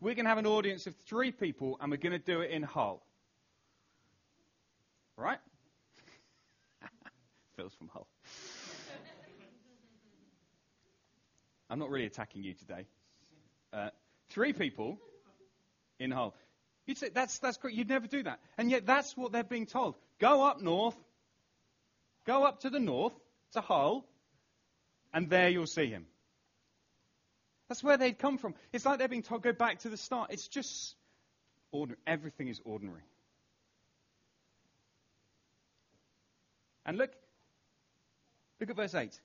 We're 0.00 0.14
going 0.14 0.24
to 0.24 0.28
have 0.28 0.38
an 0.38 0.46
audience 0.46 0.86
of 0.86 0.94
three 1.06 1.30
people 1.30 1.78
and 1.80 1.90
we're 1.90 1.96
going 1.96 2.12
to 2.12 2.18
do 2.18 2.40
it 2.40 2.50
in 2.50 2.62
Hull. 2.62 3.04
Right? 5.16 5.38
Phil's 7.56 7.74
from 7.74 7.88
Hull. 7.88 8.06
I'm 11.68 11.78
not 11.78 11.90
really 11.90 12.06
attacking 12.06 12.44
you 12.44 12.54
today. 12.54 12.86
Uh, 13.72 13.88
three 14.28 14.52
people 14.52 14.98
in 15.98 16.10
Hull. 16.10 16.34
You'd 16.86 16.98
say, 16.98 17.08
that's, 17.12 17.38
that's 17.40 17.56
great. 17.56 17.74
You'd 17.74 17.88
never 17.88 18.06
do 18.06 18.22
that. 18.22 18.38
And 18.56 18.70
yet 18.70 18.86
that's 18.86 19.16
what 19.16 19.32
they're 19.32 19.42
being 19.42 19.66
told. 19.66 19.96
Go 20.20 20.44
up 20.44 20.60
north. 20.60 20.96
Go 22.26 22.44
up 22.44 22.60
to 22.60 22.70
the 22.70 22.80
north, 22.80 23.12
to 23.52 23.60
Hull, 23.60 24.04
and 25.14 25.30
there 25.30 25.48
you'll 25.48 25.66
see 25.66 25.86
him. 25.86 26.06
That's 27.68 27.82
where 27.82 27.96
they'd 27.96 28.18
come 28.18 28.38
from. 28.38 28.54
It's 28.72 28.84
like 28.84 28.98
they're 28.98 29.08
being 29.08 29.22
told, 29.22 29.42
go 29.42 29.52
back 29.52 29.80
to 29.80 29.88
the 29.88 29.96
start. 29.96 30.30
It's 30.32 30.48
just 30.48 30.94
ordinary. 31.70 31.98
Everything 32.06 32.48
is 32.48 32.60
ordinary. 32.64 33.02
And 36.84 36.98
look, 36.98 37.10
look 38.60 38.70
at 38.70 38.76
verse 38.76 38.94
8. 38.94 39.18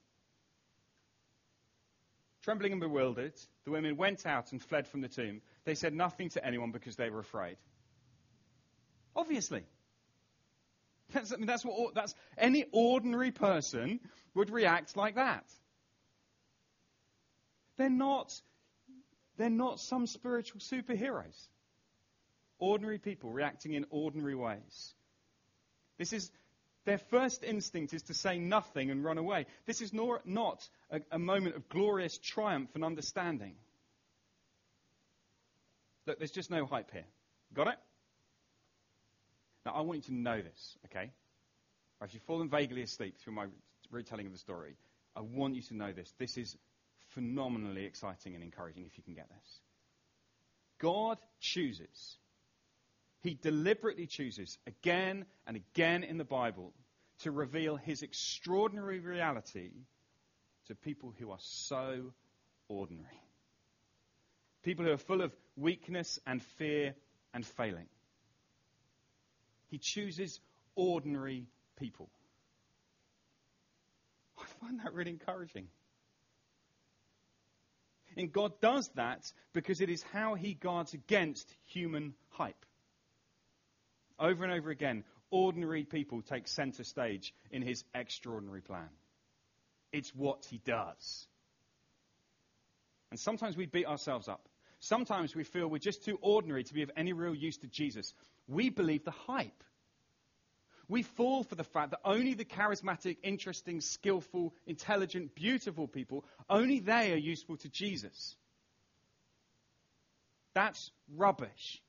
Trembling 2.44 2.72
and 2.72 2.82
bewildered, 2.82 3.34
the 3.66 3.72
women 3.72 3.98
went 3.98 4.26
out 4.26 4.52
and 4.52 4.62
fled 4.62 4.88
from 4.88 5.02
the 5.02 5.08
tomb. 5.08 5.42
They 5.64 5.76
said 5.76 5.94
nothing 5.94 6.30
to 6.30 6.46
anyone 6.46 6.72
because 6.72 6.96
they 6.96 7.10
were 7.10 7.20
afraid. 7.20 7.58
Obviously. 9.16 9.64
That's, 11.14 11.32
I 11.32 11.36
mean, 11.36 11.46
that's 11.46 11.66
what 11.66 11.94
that's, 11.94 12.16
any 12.38 12.66
ordinary 12.72 13.32
person 13.32 14.00
would 14.34 14.50
react 14.50 14.96
like 14.96 15.16
that. 15.16 15.44
They're 17.78 17.90
not, 17.90 18.34
they're 19.38 19.50
not 19.50 19.80
some 19.80 20.08
spiritual 20.08 20.62
superheroes. 20.62 21.48
Ordinary 22.60 23.00
people 23.00 23.32
reacting 23.32 23.74
in 23.74 23.86
ordinary 23.90 24.36
ways. 24.36 24.94
This 25.98 26.14
is 26.14 26.32
their 26.86 26.98
first 26.98 27.44
instinct 27.44 27.94
is 27.94 28.04
to 28.04 28.14
say 28.14 28.40
nothing 28.40 28.90
and 28.90 29.04
run 29.04 29.18
away. 29.18 29.46
This 29.66 29.82
is 29.82 29.94
nor, 29.94 30.22
not 30.26 30.68
a, 30.90 31.02
a 31.12 31.20
moment 31.20 31.56
of 31.56 31.70
glorious 31.70 32.18
triumph 32.18 32.70
and 32.74 32.84
understanding. 32.84 33.54
Look, 36.08 36.18
there's 36.18 36.32
just 36.32 36.50
no 36.50 36.66
hype 36.66 36.92
here. 36.92 37.06
Got 37.54 37.68
it? 37.68 37.78
Now, 39.66 39.74
I 39.74 39.82
want 39.82 39.98
you 39.98 40.16
to 40.16 40.20
know 40.20 40.42
this, 40.42 40.78
okay? 40.86 41.12
If 42.02 42.14
you've 42.14 42.24
fallen 42.24 42.50
vaguely 42.50 42.82
asleep 42.82 43.20
through 43.20 43.34
my 43.34 43.46
retelling 43.92 44.26
of 44.26 44.32
the 44.32 44.40
story, 44.40 44.76
I 45.16 45.22
want 45.22 45.56
you 45.56 45.62
to 45.62 45.76
know 45.76 45.92
this. 45.92 46.12
This 46.18 46.38
is 46.38 46.58
phenomenally 47.10 47.86
exciting 47.86 48.34
and 48.34 48.44
encouraging 48.44 48.86
if 48.86 48.98
you 48.98 49.04
can 49.04 49.14
get 49.14 49.30
this. 49.30 49.60
God 50.80 51.20
chooses 51.40 52.18
he 53.22 53.36
deliberately 53.36 54.08
chooses 54.08 54.58
again 54.68 55.26
and 55.46 55.56
again 55.56 56.04
in 56.04 56.18
the 56.18 56.26
Bible 56.26 56.74
to 57.20 57.32
reveal 57.32 57.76
his 57.76 58.02
extraordinary 58.02 59.00
reality 59.00 59.72
to 60.68 60.76
people 60.76 61.14
who 61.20 61.32
are 61.32 61.40
so 61.40 62.14
ordinary. 62.68 63.22
People 64.64 64.86
who 64.86 64.92
are 64.92 64.98
full 64.98 65.22
of 65.22 65.32
weakness 65.56 66.20
and 66.26 66.42
fear 66.58 66.96
and 67.34 67.46
failing. 67.46 67.88
He 69.70 69.78
chooses 69.78 70.40
ordinary 70.76 71.46
people. 71.80 72.10
I 74.40 74.46
find 74.60 74.80
that 74.80 74.94
really 74.94 75.12
encouraging. 75.12 75.68
And 78.18 78.32
God 78.32 78.60
does 78.62 78.90
that 78.96 79.32
because 79.54 79.80
it 79.80 79.90
is 79.90 80.04
how 80.12 80.34
he 80.34 80.54
guards 80.54 80.94
against 80.94 81.54
human 81.66 82.14
hype. 82.30 82.66
Over 84.22 84.44
and 84.44 84.54
over 84.54 84.70
again, 84.70 85.04
ordinary 85.32 85.84
people 85.84 86.22
take 86.22 86.48
center 86.48 86.84
stage 86.84 87.34
in 87.50 87.64
his 87.64 87.84
extraordinary 87.96 88.62
plan. 88.62 88.90
It's 89.92 90.14
what 90.16 90.46
he 90.46 90.60
does. 90.64 91.28
And 93.10 93.20
sometimes 93.20 93.58
we 93.58 93.66
beat 93.66 93.88
ourselves 93.88 94.28
up. 94.30 94.48
Sometimes 94.80 95.36
we 95.36 95.44
feel 95.44 95.68
we're 95.68 95.80
just 95.80 96.06
too 96.06 96.20
ordinary 96.22 96.64
to 96.64 96.74
be 96.74 96.84
of 96.84 96.92
any 96.96 97.14
real 97.14 97.36
use 97.36 97.58
to 97.58 97.68
Jesus. 97.68 98.14
We 98.48 98.70
believe 98.70 99.04
the 99.04 99.12
hype. 99.12 99.64
We 100.88 101.04
fall 101.04 101.44
for 101.44 101.56
the 101.56 101.64
fact 101.64 101.92
that 101.92 102.02
only 102.06 102.36
the 102.36 102.46
charismatic, 102.46 103.18
interesting, 103.24 103.82
skillful, 103.82 104.54
intelligent, 104.68 105.36
beautiful 105.36 105.88
people, 105.88 106.26
only 106.50 106.80
they 106.80 107.12
are 107.12 107.18
useful 107.18 107.58
to 107.58 107.70
Jesus. 107.70 108.36
That's 110.54 110.92
rubbish. 111.16 111.82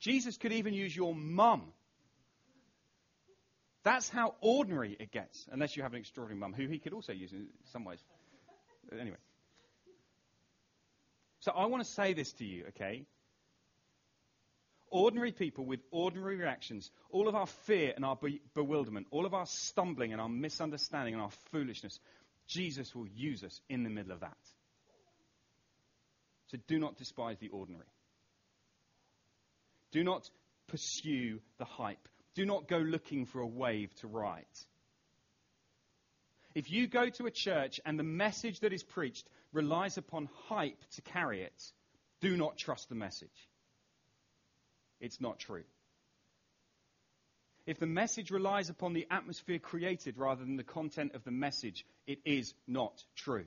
Jesus 0.00 0.36
could 0.36 0.52
even 0.52 0.74
use 0.74 0.94
your 0.94 1.14
mum. 1.14 1.72
That's 3.82 4.08
how 4.08 4.34
ordinary 4.40 4.96
it 4.98 5.12
gets, 5.12 5.46
unless 5.50 5.76
you 5.76 5.82
have 5.82 5.92
an 5.92 6.00
extraordinary 6.00 6.40
mum, 6.40 6.52
who 6.52 6.66
he 6.66 6.78
could 6.78 6.92
also 6.92 7.12
use 7.12 7.32
in 7.32 7.46
some 7.72 7.84
ways. 7.84 8.02
Anyway. 8.92 9.16
So 11.40 11.52
I 11.52 11.66
want 11.66 11.84
to 11.84 11.88
say 11.88 12.12
this 12.12 12.32
to 12.34 12.44
you, 12.44 12.64
okay? 12.70 13.04
Ordinary 14.90 15.32
people 15.32 15.64
with 15.64 15.80
ordinary 15.90 16.36
reactions, 16.36 16.90
all 17.10 17.28
of 17.28 17.34
our 17.36 17.46
fear 17.46 17.92
and 17.94 18.04
our 18.04 18.16
be- 18.16 18.40
bewilderment, 18.54 19.06
all 19.10 19.26
of 19.26 19.34
our 19.34 19.46
stumbling 19.46 20.12
and 20.12 20.20
our 20.20 20.28
misunderstanding 20.28 21.14
and 21.14 21.22
our 21.22 21.30
foolishness, 21.52 22.00
Jesus 22.48 22.94
will 22.94 23.06
use 23.06 23.44
us 23.44 23.60
in 23.68 23.84
the 23.84 23.90
middle 23.90 24.12
of 24.12 24.20
that. 24.20 24.36
So 26.48 26.58
do 26.66 26.78
not 26.78 26.96
despise 26.96 27.38
the 27.38 27.48
ordinary. 27.48 27.86
Do 29.92 30.04
not 30.04 30.28
pursue 30.68 31.40
the 31.58 31.64
hype. 31.64 32.08
Do 32.34 32.44
not 32.44 32.68
go 32.68 32.78
looking 32.78 33.26
for 33.26 33.40
a 33.40 33.46
wave 33.46 33.94
to 33.96 34.06
ride. 34.06 34.44
If 36.54 36.70
you 36.70 36.86
go 36.86 37.08
to 37.10 37.26
a 37.26 37.30
church 37.30 37.80
and 37.84 37.98
the 37.98 38.02
message 38.02 38.60
that 38.60 38.72
is 38.72 38.82
preached 38.82 39.28
relies 39.52 39.98
upon 39.98 40.28
hype 40.48 40.80
to 40.94 41.02
carry 41.02 41.42
it, 41.42 41.72
Do 42.20 42.36
not 42.36 42.56
trust 42.56 42.88
the 42.88 42.94
message. 42.94 43.48
It's 45.00 45.20
not 45.20 45.38
true. 45.38 45.64
If 47.66 47.78
the 47.78 47.86
message 47.86 48.30
relies 48.30 48.70
upon 48.70 48.92
the 48.92 49.06
atmosphere 49.10 49.58
created 49.58 50.16
rather 50.16 50.44
than 50.44 50.56
the 50.56 50.62
content 50.62 51.14
of 51.14 51.24
the 51.24 51.32
message, 51.32 51.84
it 52.06 52.20
is 52.24 52.54
not 52.66 53.04
true. 53.16 53.46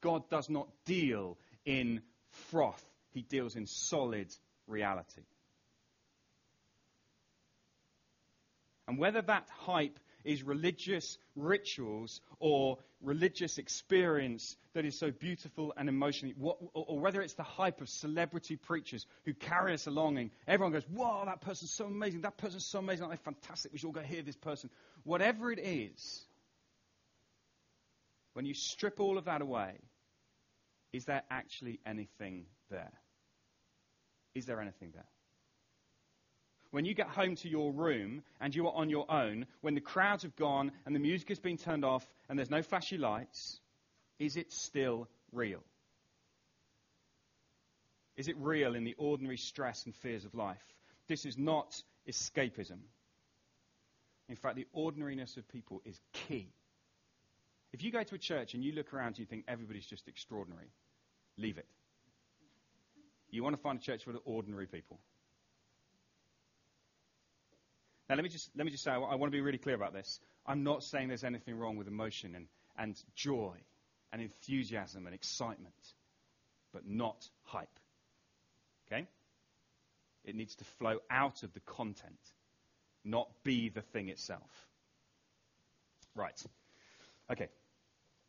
God 0.00 0.28
does 0.28 0.50
not 0.50 0.68
deal 0.84 1.38
in 1.64 2.02
froth, 2.50 2.84
He 3.12 3.22
deals 3.22 3.56
in 3.56 3.66
solid 3.66 4.28
reality. 4.66 5.22
And 8.90 8.98
whether 8.98 9.22
that 9.22 9.46
hype 9.56 10.00
is 10.24 10.42
religious 10.42 11.16
rituals 11.36 12.20
or 12.40 12.78
religious 13.00 13.56
experience 13.58 14.56
that 14.74 14.84
is 14.84 14.98
so 14.98 15.12
beautiful 15.12 15.72
and 15.76 15.88
emotional, 15.88 16.58
or 16.74 16.98
whether 16.98 17.22
it's 17.22 17.34
the 17.34 17.44
hype 17.44 17.80
of 17.80 17.88
celebrity 17.88 18.56
preachers 18.56 19.06
who 19.24 19.32
carry 19.32 19.74
us 19.74 19.86
along 19.86 20.18
and 20.18 20.30
everyone 20.48 20.72
goes, 20.72 20.88
Wow, 20.88 21.22
that 21.24 21.40
person's 21.40 21.70
so 21.70 21.84
amazing, 21.84 22.22
that 22.22 22.36
person's 22.36 22.66
so 22.66 22.80
amazing, 22.80 23.06
they're 23.06 23.16
fantastic, 23.18 23.72
we 23.72 23.78
should 23.78 23.86
all 23.86 23.92
go 23.92 24.00
hear 24.00 24.22
this 24.22 24.36
person. 24.36 24.70
Whatever 25.04 25.52
it 25.52 25.60
is, 25.60 26.24
when 28.32 28.44
you 28.44 28.54
strip 28.54 28.98
all 28.98 29.18
of 29.18 29.26
that 29.26 29.40
away, 29.40 29.74
is 30.92 31.04
there 31.04 31.22
actually 31.30 31.78
anything 31.86 32.46
there? 32.72 32.90
Is 34.34 34.46
there 34.46 34.60
anything 34.60 34.90
there? 34.92 35.06
When 36.70 36.84
you 36.84 36.94
get 36.94 37.08
home 37.08 37.34
to 37.36 37.48
your 37.48 37.72
room 37.72 38.22
and 38.40 38.54
you 38.54 38.66
are 38.66 38.74
on 38.74 38.90
your 38.90 39.10
own, 39.10 39.46
when 39.60 39.74
the 39.74 39.80
crowds 39.80 40.22
have 40.22 40.36
gone 40.36 40.72
and 40.86 40.94
the 40.94 41.00
music 41.00 41.28
has 41.28 41.40
been 41.40 41.56
turned 41.56 41.84
off 41.84 42.06
and 42.28 42.38
there's 42.38 42.50
no 42.50 42.62
flashy 42.62 42.96
lights, 42.96 43.58
is 44.18 44.36
it 44.36 44.52
still 44.52 45.08
real? 45.32 45.62
Is 48.16 48.28
it 48.28 48.36
real 48.38 48.74
in 48.74 48.84
the 48.84 48.94
ordinary 48.98 49.38
stress 49.38 49.84
and 49.86 49.94
fears 49.94 50.24
of 50.24 50.34
life? 50.34 50.62
This 51.08 51.24
is 51.24 51.38
not 51.38 51.82
escapism. 52.08 52.78
In 54.28 54.36
fact, 54.36 54.56
the 54.56 54.66
ordinariness 54.72 55.36
of 55.36 55.48
people 55.48 55.82
is 55.84 55.98
key. 56.12 56.52
If 57.72 57.82
you 57.82 57.90
go 57.90 58.02
to 58.02 58.14
a 58.14 58.18
church 58.18 58.54
and 58.54 58.62
you 58.62 58.72
look 58.72 58.92
around 58.92 59.08
and 59.08 59.18
you 59.20 59.26
think 59.26 59.44
everybody's 59.48 59.86
just 59.86 60.06
extraordinary, 60.06 60.70
leave 61.36 61.58
it. 61.58 61.66
You 63.30 63.42
want 63.42 63.56
to 63.56 63.62
find 63.62 63.78
a 63.78 63.82
church 63.82 64.04
full 64.04 64.14
of 64.14 64.22
ordinary 64.24 64.66
people. 64.66 64.98
Now, 68.10 68.16
let 68.16 68.24
me 68.24 68.28
just, 68.28 68.50
let 68.56 68.64
me 68.64 68.72
just 68.72 68.82
say, 68.82 68.90
I, 68.90 68.96
want 68.98 69.26
to 69.26 69.30
be 69.30 69.40
really 69.40 69.56
clear 69.56 69.76
about 69.76 69.92
this. 69.92 70.18
I'm 70.44 70.64
not 70.64 70.82
saying 70.82 71.06
there's 71.06 71.22
anything 71.22 71.56
wrong 71.56 71.76
with 71.76 71.86
emotion 71.86 72.34
and, 72.34 72.48
and 72.76 73.00
joy 73.14 73.54
and 74.12 74.20
enthusiasm 74.20 75.06
and 75.06 75.14
excitement, 75.14 75.72
but 76.72 76.84
not 76.84 77.28
hype. 77.44 77.78
Okay? 78.90 79.06
It 80.24 80.34
needs 80.34 80.56
to 80.56 80.64
flow 80.64 80.98
out 81.08 81.44
of 81.44 81.52
the 81.52 81.60
content, 81.60 82.18
not 83.04 83.28
be 83.44 83.68
the 83.68 83.80
thing 83.80 84.08
itself. 84.08 84.50
Right. 86.16 86.42
Okay. 87.30 87.46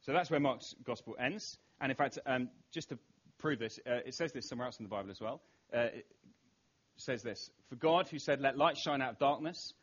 So 0.02 0.14
that's 0.14 0.30
where 0.30 0.40
Mark's 0.40 0.76
gospel 0.84 1.16
ends. 1.20 1.58
And 1.80 1.92
in 1.92 1.96
fact, 1.96 2.20
um, 2.28 2.50
just 2.72 2.90
to 2.90 3.00
prove 3.40 3.58
this, 3.58 3.80
uh, 3.88 4.02
it 4.06 4.14
says 4.14 4.32
this 4.32 4.48
somewhere 4.48 4.68
else 4.68 4.78
in 4.78 4.84
the 4.84 4.90
Bible 4.90 5.10
as 5.10 5.20
well. 5.20 5.42
Uh, 5.74 5.88
says 7.02 7.24
this 7.24 7.50
For 7.70 7.76
God, 7.76 8.08
who 8.08 8.20
said, 8.20 8.42
Let 8.42 8.58
light 8.58 8.78
shine 8.78 9.02
out 9.02 9.12
of 9.12 9.20
darkness, 9.20 9.74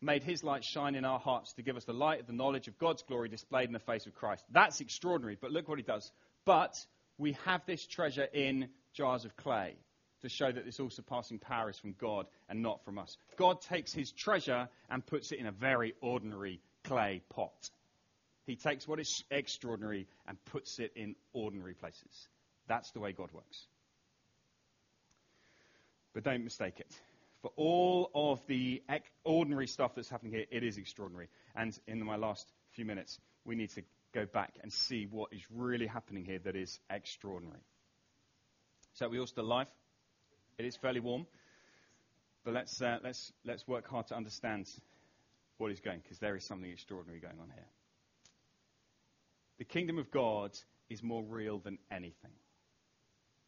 made 0.00 0.24
his 0.24 0.42
light 0.42 0.64
shine 0.64 0.94
in 0.94 1.04
our 1.04 1.18
hearts 1.18 1.52
to 1.54 1.62
give 1.62 1.76
us 1.76 1.84
the 1.84 1.92
light 1.92 2.20
of 2.20 2.26
the 2.26 2.32
knowledge 2.32 2.68
of 2.68 2.78
God's 2.78 3.02
glory 3.02 3.28
displayed 3.28 3.68
in 3.68 3.72
the 3.72 3.78
face 3.78 4.06
of 4.06 4.14
Christ. 4.14 4.44
That's 4.50 4.80
extraordinary, 4.80 5.38
but 5.40 5.52
look 5.52 5.68
what 5.68 5.78
he 5.78 5.84
does. 5.84 6.10
But 6.44 6.74
we 7.18 7.36
have 7.44 7.64
this 7.66 7.86
treasure 7.86 8.26
in 8.32 8.68
jars 8.94 9.24
of 9.24 9.36
clay 9.36 9.76
to 10.22 10.28
show 10.28 10.50
that 10.50 10.64
this 10.64 10.80
all 10.80 10.90
surpassing 10.90 11.38
power 11.38 11.70
is 11.70 11.78
from 11.78 11.94
God 11.98 12.26
and 12.48 12.62
not 12.62 12.84
from 12.84 12.98
us. 12.98 13.16
God 13.36 13.60
takes 13.60 13.92
his 13.92 14.12
treasure 14.12 14.68
and 14.90 15.04
puts 15.04 15.32
it 15.32 15.38
in 15.38 15.46
a 15.46 15.52
very 15.52 15.94
ordinary 16.00 16.60
clay 16.84 17.22
pot. 17.30 17.70
He 18.44 18.56
takes 18.56 18.88
what 18.88 18.98
is 18.98 19.24
extraordinary 19.30 20.08
and 20.26 20.42
puts 20.46 20.78
it 20.78 20.92
in 20.96 21.14
ordinary 21.32 21.74
places. 21.74 22.28
That's 22.66 22.90
the 22.92 23.00
way 23.00 23.12
God 23.12 23.30
works. 23.32 23.66
But 26.14 26.24
don't 26.24 26.44
mistake 26.44 26.80
it. 26.80 26.92
For 27.40 27.50
all 27.56 28.10
of 28.14 28.40
the 28.46 28.82
ordinary 29.24 29.66
stuff 29.66 29.94
that's 29.94 30.08
happening 30.08 30.32
here, 30.32 30.44
it 30.50 30.62
is 30.62 30.78
extraordinary. 30.78 31.28
And 31.56 31.76
in 31.86 32.04
my 32.04 32.16
last 32.16 32.46
few 32.70 32.84
minutes, 32.84 33.18
we 33.44 33.56
need 33.56 33.70
to 33.70 33.82
go 34.12 34.26
back 34.26 34.54
and 34.62 34.72
see 34.72 35.06
what 35.10 35.32
is 35.32 35.42
really 35.50 35.86
happening 35.86 36.24
here 36.24 36.38
that 36.40 36.54
is 36.54 36.78
extraordinary. 36.90 37.62
So 38.94 39.08
we 39.08 39.18
all 39.18 39.26
still 39.26 39.44
alive? 39.44 39.66
It 40.58 40.66
is 40.66 40.76
fairly 40.76 41.00
warm. 41.00 41.26
But 42.44 42.54
let's, 42.54 42.80
uh, 42.80 42.98
let's, 43.02 43.32
let's 43.44 43.66
work 43.66 43.88
hard 43.88 44.08
to 44.08 44.16
understand 44.16 44.68
what 45.58 45.70
is 45.70 45.80
going, 45.80 46.00
because 46.02 46.18
there 46.18 46.36
is 46.36 46.44
something 46.44 46.70
extraordinary 46.70 47.20
going 47.20 47.38
on 47.40 47.50
here. 47.54 47.66
The 49.58 49.64
kingdom 49.64 49.98
of 49.98 50.10
God 50.10 50.50
is 50.90 51.02
more 51.02 51.22
real 51.22 51.58
than 51.58 51.78
anything. 51.90 52.32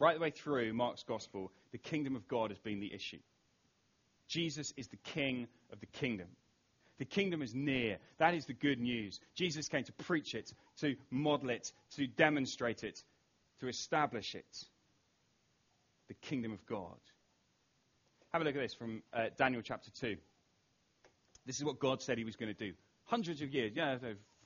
Right 0.05 0.17
the 0.17 0.21
way 0.21 0.33
through 0.33 0.75
Mark's 0.75 1.03
gospel, 1.03 1.51
the 1.73 1.79
kingdom 1.79 2.14
of 2.14 2.29
God 2.29 2.51
has 2.51 2.59
been 2.59 2.79
the 2.79 2.93
issue. 2.93 3.21
Jesus 4.29 4.75
is 4.77 4.88
the 4.88 4.99
king 4.99 5.49
of 5.73 5.81
the 5.81 5.87
kingdom. 5.87 6.27
The 6.99 7.07
kingdom 7.07 7.40
is 7.40 7.55
near. 7.55 7.97
That 8.19 8.35
is 8.35 8.45
the 8.45 8.53
good 8.53 8.79
news. 8.79 9.19
Jesus 9.35 9.67
came 9.67 9.83
to 9.85 9.93
preach 9.93 10.35
it, 10.35 10.53
to 10.81 10.97
model 11.11 11.49
it, 11.49 11.73
to 11.97 12.07
demonstrate 12.07 12.85
it, 12.85 13.03
to 13.61 13.69
establish 13.69 14.35
it. 14.35 14.67
The 16.09 16.14
kingdom 16.21 16.53
of 16.53 16.67
God. 16.67 17.01
Have 18.35 18.43
a 18.43 18.45
look 18.45 18.57
at 18.57 18.61
this 18.61 18.75
from 18.75 19.03
uh, 19.14 19.29
Daniel 19.38 19.62
chapter 19.62 19.90
2. 19.90 20.17
This 21.47 21.57
is 21.57 21.64
what 21.64 21.79
God 21.79 22.03
said 22.03 22.19
he 22.19 22.25
was 22.25 22.37
going 22.37 22.55
to 22.55 22.67
do. 22.67 22.75
Hundreds 23.05 23.40
of 23.40 23.55
years, 23.55 23.73
yeah, 23.75 23.97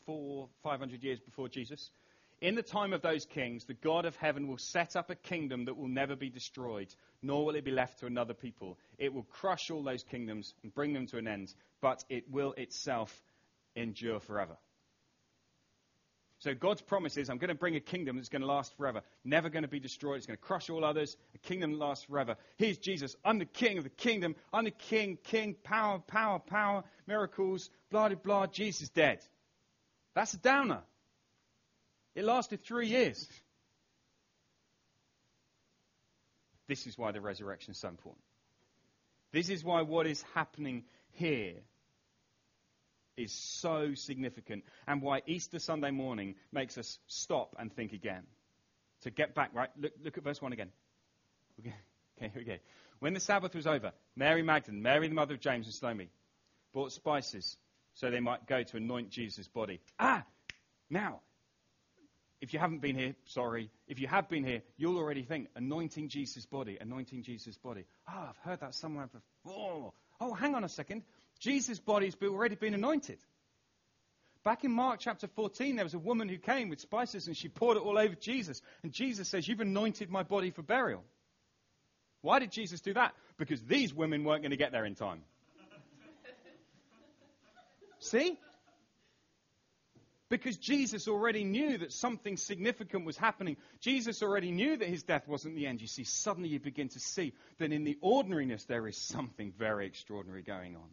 four, 0.06 0.50
five 0.62 0.78
hundred 0.78 1.02
years 1.02 1.18
before 1.18 1.48
Jesus. 1.48 1.90
In 2.40 2.54
the 2.54 2.62
time 2.62 2.92
of 2.92 3.02
those 3.02 3.24
kings, 3.24 3.64
the 3.64 3.74
God 3.74 4.04
of 4.04 4.14
heaven 4.14 4.46
will 4.46 4.58
set 4.58 4.94
up 4.94 5.10
a 5.10 5.16
kingdom 5.16 5.64
that 5.64 5.76
will 5.76 5.88
never 5.88 6.14
be 6.14 6.30
destroyed, 6.30 6.94
nor 7.20 7.44
will 7.44 7.56
it 7.56 7.64
be 7.64 7.72
left 7.72 7.98
to 7.98 8.06
another 8.06 8.34
people. 8.34 8.78
It 8.96 9.12
will 9.12 9.24
crush 9.24 9.70
all 9.70 9.82
those 9.82 10.04
kingdoms 10.04 10.54
and 10.62 10.72
bring 10.72 10.92
them 10.92 11.06
to 11.08 11.18
an 11.18 11.26
end, 11.26 11.52
but 11.80 12.04
it 12.08 12.30
will 12.30 12.52
itself 12.52 13.12
endure 13.74 14.20
forever. 14.20 14.56
So 16.40 16.54
God's 16.54 16.80
promise 16.80 17.16
is, 17.16 17.28
I'm 17.28 17.38
going 17.38 17.48
to 17.48 17.56
bring 17.56 17.74
a 17.74 17.80
kingdom 17.80 18.14
that's 18.14 18.28
going 18.28 18.42
to 18.42 18.46
last 18.46 18.76
forever, 18.76 19.02
never 19.24 19.48
going 19.48 19.64
to 19.64 19.68
be 19.68 19.80
destroyed. 19.80 20.18
It's 20.18 20.26
going 20.26 20.36
to 20.36 20.42
crush 20.42 20.70
all 20.70 20.84
others, 20.84 21.16
a 21.34 21.38
kingdom 21.38 21.72
that 21.72 21.78
lasts 21.78 22.04
forever. 22.04 22.36
Here's 22.56 22.78
Jesus. 22.78 23.16
I'm 23.24 23.40
the 23.40 23.44
king 23.44 23.78
of 23.78 23.82
the 23.84 23.90
kingdom. 23.90 24.36
I'm 24.52 24.64
the 24.64 24.70
king, 24.70 25.18
king, 25.24 25.56
power, 25.64 25.98
power, 25.98 26.38
power, 26.38 26.84
miracles, 27.08 27.68
blah, 27.90 28.08
blah, 28.08 28.16
blah. 28.16 28.46
Jesus 28.46 28.82
is 28.82 28.90
dead. 28.90 29.18
That's 30.14 30.34
a 30.34 30.38
downer. 30.38 30.82
It 32.18 32.24
lasted 32.24 32.64
three 32.64 32.88
years. 32.88 33.28
This 36.66 36.88
is 36.88 36.98
why 36.98 37.12
the 37.12 37.20
resurrection 37.20 37.70
is 37.70 37.78
so 37.78 37.86
important. 37.86 38.24
This 39.30 39.50
is 39.50 39.62
why 39.62 39.82
what 39.82 40.08
is 40.08 40.24
happening 40.34 40.82
here 41.12 41.54
is 43.16 43.30
so 43.30 43.94
significant 43.94 44.64
and 44.88 45.00
why 45.00 45.22
Easter 45.28 45.60
Sunday 45.60 45.92
morning 45.92 46.34
makes 46.50 46.76
us 46.76 46.98
stop 47.06 47.54
and 47.56 47.72
think 47.72 47.92
again. 47.92 48.24
To 49.02 49.12
get 49.12 49.36
back, 49.36 49.50
right? 49.54 49.70
Look, 49.80 49.92
look 50.02 50.18
at 50.18 50.24
verse 50.24 50.42
1 50.42 50.52
again. 50.52 50.70
Okay, 51.60 51.74
okay, 52.18 52.32
here 52.34 52.42
we 52.42 52.44
go. 52.44 52.56
When 52.98 53.14
the 53.14 53.20
Sabbath 53.20 53.54
was 53.54 53.68
over, 53.68 53.92
Mary 54.16 54.42
Magdalene, 54.42 54.82
Mary 54.82 55.06
the 55.06 55.14
mother 55.14 55.34
of 55.34 55.40
James 55.40 55.66
and 55.66 55.74
Salome, 55.74 56.10
bought 56.72 56.90
spices 56.90 57.56
so 57.94 58.10
they 58.10 58.18
might 58.18 58.44
go 58.48 58.64
to 58.64 58.76
anoint 58.76 59.10
Jesus' 59.10 59.46
body. 59.46 59.80
Ah! 60.00 60.24
Now, 60.90 61.20
if 62.40 62.52
you 62.52 62.58
haven't 62.58 62.80
been 62.80 62.96
here, 62.96 63.14
sorry. 63.24 63.70
If 63.88 64.00
you 64.00 64.06
have 64.06 64.28
been 64.28 64.44
here, 64.44 64.62
you'll 64.76 64.96
already 64.96 65.22
think 65.22 65.48
anointing 65.56 66.08
Jesus' 66.08 66.46
body, 66.46 66.78
anointing 66.80 67.22
Jesus' 67.22 67.56
body. 67.56 67.84
Oh, 68.08 68.28
I've 68.28 68.38
heard 68.38 68.60
that 68.60 68.74
somewhere 68.74 69.08
before. 69.08 69.92
Oh, 70.20 70.34
hang 70.34 70.54
on 70.54 70.64
a 70.64 70.68
second. 70.68 71.02
Jesus' 71.40 71.80
body's 71.80 72.16
already 72.22 72.54
been 72.54 72.74
anointed. 72.74 73.18
Back 74.44 74.64
in 74.64 74.70
Mark 74.70 75.00
chapter 75.00 75.26
14, 75.26 75.76
there 75.76 75.84
was 75.84 75.94
a 75.94 75.98
woman 75.98 76.28
who 76.28 76.38
came 76.38 76.68
with 76.68 76.80
spices 76.80 77.26
and 77.26 77.36
she 77.36 77.48
poured 77.48 77.76
it 77.76 77.82
all 77.82 77.98
over 77.98 78.14
Jesus. 78.14 78.62
And 78.82 78.92
Jesus 78.92 79.28
says, 79.28 79.46
You've 79.46 79.60
anointed 79.60 80.10
my 80.10 80.22
body 80.22 80.50
for 80.50 80.62
burial. 80.62 81.02
Why 82.22 82.38
did 82.38 82.52
Jesus 82.52 82.80
do 82.80 82.94
that? 82.94 83.14
Because 83.36 83.62
these 83.62 83.92
women 83.92 84.24
weren't 84.24 84.42
going 84.42 84.50
to 84.50 84.56
get 84.56 84.72
there 84.72 84.84
in 84.84 84.94
time. 84.94 85.22
See? 87.98 88.38
Because 90.30 90.58
Jesus 90.58 91.08
already 91.08 91.44
knew 91.44 91.78
that 91.78 91.92
something 91.92 92.36
significant 92.36 93.06
was 93.06 93.16
happening. 93.16 93.56
Jesus 93.80 94.22
already 94.22 94.50
knew 94.50 94.76
that 94.76 94.88
his 94.88 95.02
death 95.02 95.26
wasn't 95.26 95.54
the 95.54 95.66
end. 95.66 95.80
You 95.80 95.86
see, 95.86 96.04
suddenly 96.04 96.50
you 96.50 96.60
begin 96.60 96.88
to 96.90 97.00
see 97.00 97.32
that 97.58 97.72
in 97.72 97.84
the 97.84 97.96
ordinariness 98.02 98.64
there 98.64 98.86
is 98.86 98.96
something 98.96 99.52
very 99.58 99.86
extraordinary 99.86 100.42
going 100.42 100.76
on. 100.76 100.88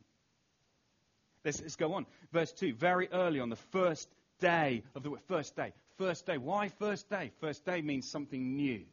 Let's, 1.43 1.61
let's 1.61 1.75
go 1.75 1.93
on. 1.95 2.05
Verse 2.31 2.51
2. 2.53 2.75
Very 2.75 3.09
early 3.11 3.41
on 3.41 3.49
the 3.49 3.57
first 3.57 4.09
day 4.39 4.83
of 4.95 5.03
the 5.03 5.11
first 5.27 5.55
day. 5.55 5.73
First 5.97 6.25
day. 6.25 6.37
Why 6.37 6.69
first 6.79 7.09
day? 7.09 7.31
First 7.41 7.65
day 7.65 7.81
means 7.81 8.09
something 8.09 8.55
new. 8.55 8.85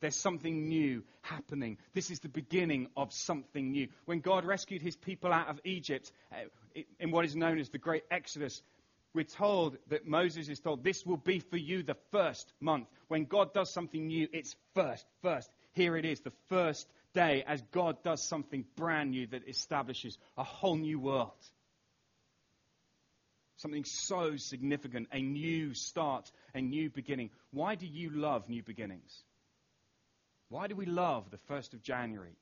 There's 0.00 0.16
something 0.16 0.68
new 0.68 1.04
happening. 1.22 1.78
This 1.94 2.10
is 2.10 2.20
the 2.20 2.28
beginning 2.28 2.88
of 2.96 3.12
something 3.12 3.70
new. 3.70 3.88
When 4.04 4.20
God 4.20 4.44
rescued 4.44 4.82
his 4.82 4.96
people 4.96 5.32
out 5.32 5.48
of 5.48 5.60
Egypt 5.64 6.10
uh, 6.32 6.80
in 6.98 7.10
what 7.10 7.24
is 7.24 7.36
known 7.36 7.58
as 7.58 7.68
the 7.68 7.78
Great 7.78 8.02
Exodus, 8.10 8.62
we're 9.14 9.24
told 9.24 9.76
that 9.88 10.06
Moses 10.06 10.48
is 10.48 10.60
told, 10.60 10.82
This 10.82 11.04
will 11.04 11.18
be 11.18 11.40
for 11.40 11.58
you 11.58 11.82
the 11.82 11.96
first 12.10 12.52
month. 12.60 12.88
When 13.08 13.24
God 13.24 13.52
does 13.52 13.72
something 13.72 14.06
new, 14.06 14.26
it's 14.32 14.56
first, 14.74 15.04
first. 15.20 15.50
Here 15.72 15.96
it 15.96 16.04
is, 16.04 16.20
the 16.20 16.32
first 16.48 16.88
day, 17.12 17.44
as 17.46 17.60
God 17.72 18.02
does 18.02 18.22
something 18.22 18.64
brand 18.76 19.10
new 19.10 19.26
that 19.28 19.46
establishes 19.48 20.16
a 20.36 20.44
whole 20.44 20.76
new 20.76 20.98
world. 20.98 21.30
Something 23.56 23.84
so 23.84 24.36
significant, 24.36 25.08
a 25.12 25.20
new 25.20 25.74
start, 25.74 26.30
a 26.54 26.60
new 26.60 26.88
beginning. 26.90 27.30
Why 27.50 27.74
do 27.74 27.86
you 27.86 28.10
love 28.10 28.48
new 28.48 28.62
beginnings? 28.62 29.22
Why 30.48 30.66
do 30.66 30.74
we 30.74 30.86
love 30.86 31.30
the 31.30 31.38
1st 31.52 31.74
of 31.74 31.82
January? 31.82 32.36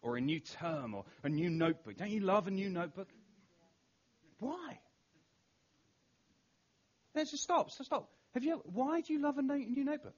Or 0.00 0.16
a 0.16 0.20
new 0.20 0.40
term 0.40 0.94
or 0.94 1.04
a 1.24 1.28
new 1.28 1.50
notebook? 1.50 1.96
Don't 1.96 2.10
you 2.10 2.20
love 2.20 2.46
a 2.46 2.50
new 2.50 2.70
notebook? 2.70 3.08
Why? 4.38 4.78
Let's 7.16 7.30
just 7.30 7.42
stop. 7.42 7.70
So 7.70 7.82
stop. 7.82 8.10
Have 8.34 8.44
you? 8.44 8.62
Why 8.64 9.00
do 9.00 9.12
you 9.12 9.20
love 9.20 9.38
a 9.38 9.42
new 9.42 9.84
notebook? 9.84 10.14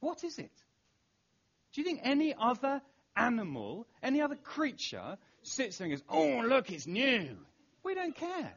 What 0.00 0.24
is 0.24 0.38
it? 0.38 0.50
Do 1.72 1.80
you 1.80 1.84
think 1.86 2.00
any 2.02 2.34
other 2.34 2.82
animal, 3.16 3.86
any 4.02 4.20
other 4.20 4.34
creature, 4.34 5.16
sits 5.42 5.78
there 5.78 5.86
and 5.86 5.96
goes, 5.96 6.04
"Oh, 6.08 6.42
look, 6.46 6.70
it's 6.70 6.86
new"? 6.86 7.38
We 7.84 7.94
don't 7.94 8.14
care. 8.14 8.52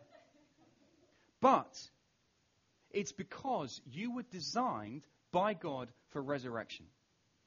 But 1.40 1.78
it's 2.90 3.12
because 3.12 3.80
you 3.86 4.16
were 4.16 4.24
designed 4.24 5.04
by 5.32 5.54
God 5.54 5.90
for 6.10 6.22
resurrection, 6.22 6.86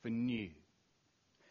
for 0.02 0.10
new. 0.10 0.50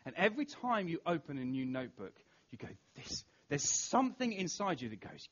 And 0.05 0.15
every 0.15 0.45
time 0.45 0.88
you 0.88 0.99
open 1.05 1.38
a 1.38 1.45
new 1.45 1.65
notebook, 1.65 2.13
you 2.51 2.57
go, 2.57 2.67
this, 2.95 3.25
there's 3.49 3.67
something 3.67 4.31
inside 4.31 4.81
you 4.81 4.89
that 4.89 5.01
goes, 5.01 5.27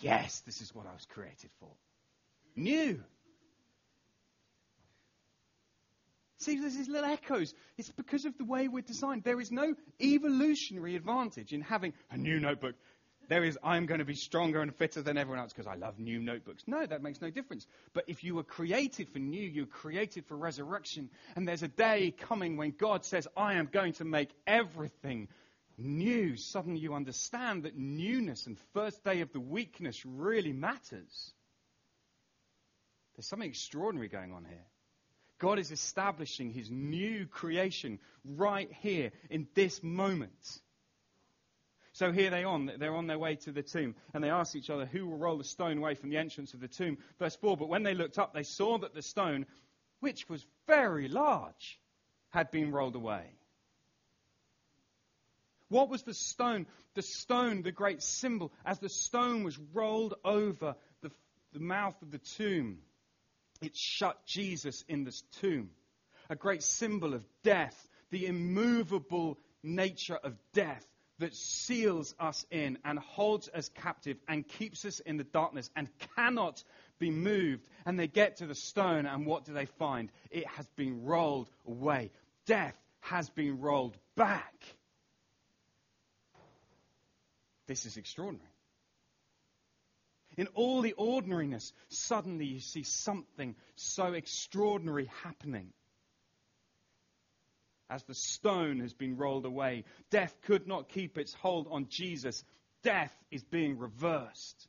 yes, 0.00 0.40
this 0.40 0.60
is 0.60 0.74
what 0.74 0.86
I 0.86 0.92
was 0.92 1.06
created 1.06 1.50
for. 1.60 1.68
New. 2.56 3.02
See, 6.38 6.60
there's 6.60 6.76
these 6.76 6.88
little 6.88 7.10
echoes. 7.10 7.52
It's 7.76 7.90
because 7.90 8.24
of 8.24 8.38
the 8.38 8.44
way 8.44 8.68
we're 8.68 8.82
designed. 8.82 9.24
There 9.24 9.40
is 9.40 9.50
no 9.50 9.74
evolutionary 10.00 10.94
advantage 10.94 11.52
in 11.52 11.60
having 11.60 11.92
a 12.10 12.16
new 12.16 12.38
notebook 12.38 12.74
there 13.28 13.44
is, 13.44 13.58
I'm 13.62 13.86
going 13.86 13.98
to 13.98 14.06
be 14.06 14.14
stronger 14.14 14.62
and 14.62 14.74
fitter 14.74 15.02
than 15.02 15.18
everyone 15.18 15.40
else 15.40 15.52
because 15.52 15.66
I 15.66 15.74
love 15.74 15.98
new 15.98 16.18
notebooks. 16.18 16.64
No, 16.66 16.84
that 16.84 17.02
makes 17.02 17.20
no 17.20 17.30
difference. 17.30 17.66
But 17.92 18.04
if 18.08 18.24
you 18.24 18.34
were 18.34 18.42
created 18.42 19.08
for 19.10 19.18
new, 19.18 19.42
you're 19.42 19.66
created 19.66 20.26
for 20.26 20.36
resurrection. 20.36 21.10
And 21.36 21.46
there's 21.46 21.62
a 21.62 21.68
day 21.68 22.10
coming 22.10 22.56
when 22.56 22.72
God 22.76 23.04
says, 23.04 23.28
I 23.36 23.54
am 23.54 23.68
going 23.70 23.92
to 23.94 24.04
make 24.04 24.30
everything 24.46 25.28
new. 25.78 26.36
Suddenly 26.36 26.80
you 26.80 26.94
understand 26.94 27.62
that 27.62 27.76
newness 27.76 28.46
and 28.46 28.58
first 28.74 29.04
day 29.04 29.20
of 29.20 29.32
the 29.32 29.40
weakness 29.40 30.04
really 30.04 30.52
matters. 30.52 31.32
There's 33.16 33.26
something 33.26 33.48
extraordinary 33.48 34.08
going 34.08 34.32
on 34.32 34.44
here. 34.44 34.66
God 35.38 35.58
is 35.58 35.70
establishing 35.70 36.50
his 36.50 36.70
new 36.70 37.26
creation 37.26 38.00
right 38.24 38.70
here 38.80 39.12
in 39.30 39.46
this 39.54 39.82
moment. 39.82 40.60
So 41.92 42.12
here 42.12 42.30
they 42.30 42.44
on, 42.44 42.70
they're 42.78 42.94
on 42.94 43.06
their 43.06 43.18
way 43.18 43.36
to 43.36 43.52
the 43.52 43.62
tomb, 43.62 43.96
and 44.14 44.22
they 44.22 44.30
ask 44.30 44.54
each 44.54 44.70
other 44.70 44.86
who 44.86 45.06
will 45.06 45.16
roll 45.16 45.38
the 45.38 45.44
stone 45.44 45.78
away 45.78 45.94
from 45.94 46.10
the 46.10 46.16
entrance 46.16 46.54
of 46.54 46.60
the 46.60 46.68
tomb. 46.68 46.98
Verse 47.18 47.36
4, 47.36 47.56
but 47.56 47.68
when 47.68 47.82
they 47.82 47.94
looked 47.94 48.18
up, 48.18 48.32
they 48.32 48.44
saw 48.44 48.78
that 48.78 48.94
the 48.94 49.02
stone, 49.02 49.46
which 50.00 50.28
was 50.28 50.44
very 50.66 51.08
large, 51.08 51.80
had 52.30 52.50
been 52.50 52.70
rolled 52.70 52.94
away. 52.94 53.37
What 55.68 55.88
was 55.88 56.02
the 56.02 56.14
stone? 56.14 56.66
The 56.94 57.02
stone, 57.02 57.62
the 57.62 57.72
great 57.72 58.02
symbol, 58.02 58.52
as 58.64 58.78
the 58.78 58.88
stone 58.88 59.42
was 59.44 59.58
rolled 59.72 60.14
over 60.24 60.74
the, 61.02 61.10
the 61.52 61.60
mouth 61.60 62.00
of 62.02 62.10
the 62.10 62.18
tomb, 62.18 62.78
it 63.60 63.76
shut 63.76 64.24
Jesus 64.26 64.84
in 64.88 65.04
this 65.04 65.22
tomb. 65.40 65.70
A 66.30 66.36
great 66.36 66.62
symbol 66.62 67.14
of 67.14 67.24
death, 67.42 67.88
the 68.10 68.26
immovable 68.26 69.38
nature 69.62 70.18
of 70.22 70.36
death 70.52 70.86
that 71.18 71.34
seals 71.34 72.14
us 72.20 72.46
in 72.50 72.78
and 72.84 72.98
holds 72.98 73.48
us 73.52 73.68
captive 73.70 74.16
and 74.28 74.46
keeps 74.46 74.84
us 74.84 75.00
in 75.00 75.16
the 75.16 75.24
darkness 75.24 75.68
and 75.74 75.88
cannot 76.14 76.62
be 76.98 77.10
moved. 77.10 77.68
And 77.84 77.98
they 77.98 78.06
get 78.06 78.36
to 78.36 78.46
the 78.46 78.54
stone, 78.54 79.04
and 79.06 79.26
what 79.26 79.44
do 79.44 79.52
they 79.52 79.66
find? 79.66 80.10
It 80.30 80.46
has 80.46 80.66
been 80.76 81.04
rolled 81.04 81.50
away. 81.66 82.10
Death 82.46 82.76
has 83.00 83.28
been 83.30 83.60
rolled 83.60 83.96
back. 84.16 84.54
This 87.68 87.84
is 87.84 87.98
extraordinary. 87.98 88.50
In 90.36 90.46
all 90.54 90.82
the 90.82 90.94
ordinariness, 90.94 91.72
suddenly 91.88 92.46
you 92.46 92.60
see 92.60 92.82
something 92.82 93.54
so 93.76 94.14
extraordinary 94.14 95.10
happening 95.22 95.72
as 97.90 98.02
the 98.04 98.14
stone 98.14 98.80
has 98.80 98.94
been 98.94 99.16
rolled 99.16 99.44
away. 99.44 99.84
Death 100.10 100.34
could 100.42 100.66
not 100.66 100.88
keep 100.88 101.18
its 101.18 101.34
hold 101.34 101.68
on 101.70 101.88
Jesus. 101.88 102.42
Death 102.82 103.14
is 103.30 103.44
being 103.44 103.78
reversed. 103.78 104.68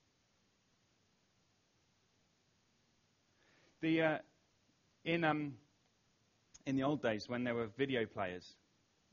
The, 3.82 4.02
uh, 4.02 4.18
in, 5.06 5.24
um, 5.24 5.54
in 6.66 6.76
the 6.76 6.84
old 6.84 7.02
days, 7.02 7.30
when 7.30 7.46
there 7.46 7.56
were 7.56 7.68
video 7.78 8.06
players, 8.06 8.46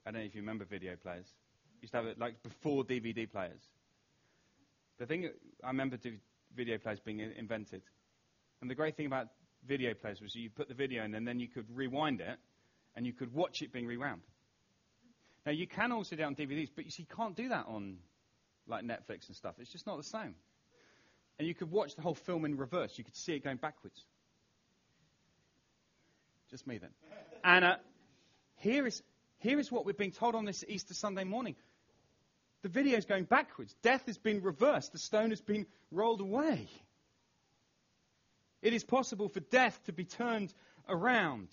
I 0.04 0.10
don't 0.10 0.20
know 0.20 0.26
if 0.26 0.34
you 0.34 0.40
remember 0.40 0.64
video 0.64 0.96
players, 0.96 1.26
used 1.80 1.92
to 1.92 1.98
have 1.98 2.06
it 2.06 2.18
like 2.18 2.42
before 2.42 2.84
DVD 2.84 3.30
players. 3.30 3.60
The 4.98 5.06
thing 5.06 5.28
I 5.62 5.68
remember 5.68 5.98
video 6.54 6.78
players 6.78 7.00
being 7.00 7.20
invented, 7.20 7.82
and 8.60 8.70
the 8.70 8.74
great 8.74 8.96
thing 8.96 9.06
about 9.06 9.28
video 9.66 9.94
players 9.94 10.20
was 10.20 10.34
you 10.34 10.48
put 10.50 10.68
the 10.68 10.74
video 10.74 11.04
in 11.04 11.14
and 11.14 11.26
then 11.26 11.40
you 11.40 11.48
could 11.48 11.66
rewind 11.74 12.20
it 12.20 12.38
and 12.94 13.06
you 13.06 13.12
could 13.12 13.32
watch 13.34 13.62
it 13.62 13.72
being 13.72 13.86
rewound. 13.86 14.22
Now, 15.44 15.52
you 15.52 15.66
can 15.66 15.92
also 15.92 16.16
do 16.16 16.22
it 16.22 16.24
on 16.24 16.34
DVDs, 16.34 16.70
but 16.74 16.84
you 16.84 16.90
see, 16.90 17.02
you 17.08 17.14
can't 17.14 17.36
do 17.36 17.50
that 17.50 17.66
on 17.68 17.98
like 18.66 18.84
Netflix 18.84 19.28
and 19.28 19.36
stuff. 19.36 19.54
It's 19.58 19.70
just 19.70 19.86
not 19.86 19.96
the 19.96 20.02
same. 20.02 20.34
And 21.38 21.46
you 21.46 21.54
could 21.54 21.70
watch 21.70 21.94
the 21.94 22.02
whole 22.02 22.14
film 22.14 22.44
in 22.44 22.56
reverse. 22.56 22.96
You 22.96 23.04
could 23.04 23.14
see 23.14 23.34
it 23.34 23.44
going 23.44 23.58
backwards. 23.58 24.04
Just 26.50 26.66
me 26.66 26.78
then. 26.78 26.90
And 27.44 27.64
uh, 27.64 27.76
here, 28.56 28.88
is, 28.88 29.04
here 29.38 29.60
is 29.60 29.70
what 29.70 29.86
we're 29.86 29.92
being 29.92 30.10
told 30.10 30.34
on 30.34 30.44
this 30.44 30.64
Easter 30.66 30.94
Sunday 30.94 31.22
morning. 31.22 31.54
The 32.66 32.72
video 32.72 32.98
is 32.98 33.04
going 33.04 33.26
backwards. 33.26 33.76
Death 33.80 34.06
has 34.06 34.18
been 34.18 34.42
reversed. 34.42 34.90
The 34.90 34.98
stone 34.98 35.30
has 35.30 35.40
been 35.40 35.66
rolled 35.92 36.20
away. 36.20 36.66
It 38.60 38.72
is 38.72 38.82
possible 38.82 39.28
for 39.28 39.38
death 39.38 39.78
to 39.84 39.92
be 39.92 40.04
turned 40.04 40.52
around 40.88 41.46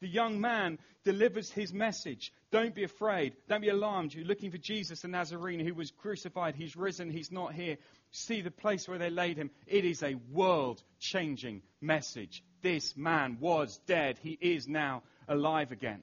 the 0.00 0.08
young 0.08 0.40
man 0.40 0.80
delivers 1.04 1.48
his 1.48 1.72
message. 1.72 2.32
Don't 2.50 2.74
be 2.74 2.82
afraid. 2.82 3.36
Don't 3.48 3.60
be 3.60 3.68
alarmed. 3.68 4.12
You're 4.12 4.24
looking 4.24 4.50
for 4.50 4.58
Jesus 4.58 5.02
the 5.02 5.06
Nazarene 5.06 5.64
who 5.64 5.74
was 5.74 5.92
crucified. 5.92 6.56
He's 6.56 6.74
risen. 6.74 7.08
He's 7.08 7.30
not 7.30 7.54
here. 7.54 7.76
See 8.10 8.40
the 8.40 8.50
place 8.50 8.88
where 8.88 8.98
they 8.98 9.10
laid 9.10 9.36
him. 9.36 9.52
It 9.68 9.84
is 9.84 10.02
a 10.02 10.16
world 10.32 10.82
changing 10.98 11.62
message. 11.80 12.42
This 12.62 12.96
man 12.96 13.38
was 13.38 13.78
dead. 13.86 14.18
He 14.20 14.36
is 14.40 14.66
now 14.66 15.04
alive 15.28 15.70
again. 15.70 16.00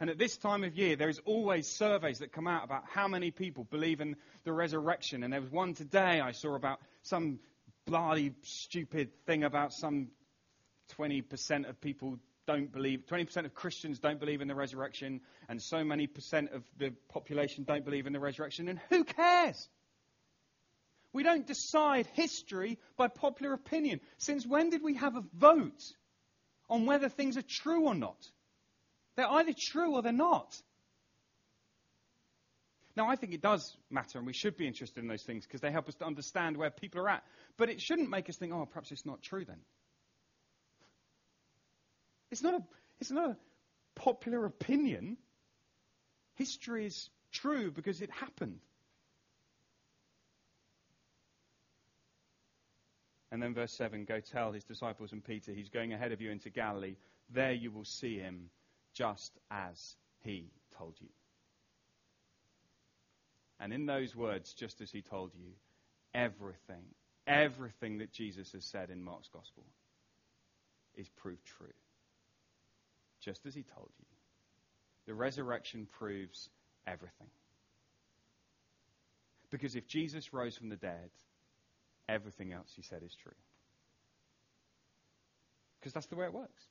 And 0.00 0.10
at 0.10 0.18
this 0.18 0.36
time 0.36 0.62
of 0.62 0.76
year, 0.76 0.94
there 0.96 1.08
is 1.08 1.20
always 1.24 1.66
surveys 1.66 2.20
that 2.20 2.32
come 2.32 2.46
out 2.46 2.64
about 2.64 2.84
how 2.88 3.08
many 3.08 3.30
people 3.30 3.64
believe 3.64 4.00
in 4.00 4.16
the 4.44 4.52
resurrection. 4.52 5.24
And 5.24 5.32
there 5.32 5.40
was 5.40 5.50
one 5.50 5.74
today 5.74 6.20
I 6.20 6.32
saw 6.32 6.54
about 6.54 6.78
some 7.02 7.40
bloody 7.86 8.32
stupid 8.42 9.10
thing 9.26 9.44
about 9.44 9.72
some 9.72 10.08
20% 10.98 11.68
of 11.68 11.80
people 11.80 12.18
don't 12.46 12.72
believe, 12.72 13.04
20% 13.06 13.44
of 13.44 13.54
Christians 13.54 13.98
don't 13.98 14.18
believe 14.20 14.40
in 14.40 14.48
the 14.48 14.54
resurrection, 14.54 15.20
and 15.48 15.60
so 15.60 15.84
many 15.84 16.06
percent 16.06 16.50
of 16.52 16.64
the 16.78 16.92
population 17.08 17.64
don't 17.64 17.84
believe 17.84 18.06
in 18.06 18.12
the 18.12 18.20
resurrection, 18.20 18.68
and 18.68 18.80
who 18.88 19.04
cares? 19.04 19.68
We 21.12 21.22
don't 21.22 21.46
decide 21.46 22.06
history 22.14 22.78
by 22.96 23.08
popular 23.08 23.52
opinion. 23.52 24.00
Since 24.16 24.46
when 24.46 24.70
did 24.70 24.82
we 24.82 24.94
have 24.94 25.16
a 25.16 25.24
vote 25.34 25.82
on 26.70 26.86
whether 26.86 27.08
things 27.08 27.36
are 27.36 27.42
true 27.42 27.86
or 27.86 27.94
not? 27.94 28.16
They're 29.18 29.28
either 29.28 29.52
true 29.52 29.96
or 29.96 30.02
they're 30.02 30.12
not. 30.12 30.56
Now, 32.96 33.08
I 33.08 33.16
think 33.16 33.34
it 33.34 33.42
does 33.42 33.76
matter, 33.90 34.18
and 34.18 34.26
we 34.28 34.32
should 34.32 34.56
be 34.56 34.64
interested 34.64 35.02
in 35.02 35.08
those 35.08 35.24
things 35.24 35.44
because 35.44 35.60
they 35.60 35.72
help 35.72 35.88
us 35.88 35.96
to 35.96 36.04
understand 36.04 36.56
where 36.56 36.70
people 36.70 37.00
are 37.00 37.08
at. 37.08 37.24
But 37.56 37.68
it 37.68 37.80
shouldn't 37.80 38.10
make 38.10 38.28
us 38.28 38.36
think, 38.36 38.52
oh, 38.52 38.64
perhaps 38.66 38.92
it's 38.92 39.04
not 39.04 39.20
true 39.20 39.44
then. 39.44 39.58
It's 42.30 42.44
not 42.44 42.54
a, 42.54 42.62
it's 43.00 43.10
not 43.10 43.30
a 43.30 43.36
popular 43.96 44.44
opinion. 44.44 45.16
History 46.36 46.86
is 46.86 47.10
true 47.32 47.72
because 47.72 48.00
it 48.00 48.10
happened. 48.12 48.60
And 53.32 53.42
then 53.42 53.52
verse 53.52 53.72
7 53.72 54.04
go 54.04 54.20
tell 54.20 54.52
his 54.52 54.62
disciples 54.62 55.10
and 55.10 55.24
Peter, 55.24 55.50
he's 55.50 55.70
going 55.70 55.92
ahead 55.92 56.12
of 56.12 56.20
you 56.20 56.30
into 56.30 56.50
Galilee. 56.50 56.94
There 57.30 57.52
you 57.52 57.72
will 57.72 57.84
see 57.84 58.16
him 58.16 58.50
just 58.98 59.38
as 59.48 59.94
he 60.24 60.50
told 60.76 60.94
you. 61.00 61.08
And 63.60 63.72
in 63.72 63.86
those 63.86 64.14
words, 64.14 64.52
just 64.52 64.80
as 64.80 64.90
he 64.90 65.02
told 65.02 65.30
you, 65.34 65.52
everything, 66.14 66.84
everything 67.26 67.98
that 67.98 68.12
Jesus 68.12 68.50
has 68.52 68.64
said 68.64 68.90
in 68.90 69.02
Mark's 69.02 69.28
gospel 69.28 69.62
is 70.96 71.08
proved 71.08 71.44
true. 71.44 71.66
Just 73.20 73.46
as 73.46 73.54
he 73.54 73.62
told 73.62 73.90
you. 74.00 74.06
The 75.06 75.14
resurrection 75.14 75.86
proves 75.98 76.50
everything. 76.86 77.30
Because 79.50 79.76
if 79.76 79.86
Jesus 79.86 80.32
rose 80.32 80.56
from 80.56 80.70
the 80.70 80.76
dead, 80.76 81.10
everything 82.08 82.52
else 82.52 82.72
he 82.74 82.82
said 82.82 83.02
is 83.04 83.14
true. 83.22 83.32
Because 85.78 85.92
that's 85.92 86.06
the 86.06 86.16
way 86.16 86.26
it 86.26 86.34
works. 86.34 86.64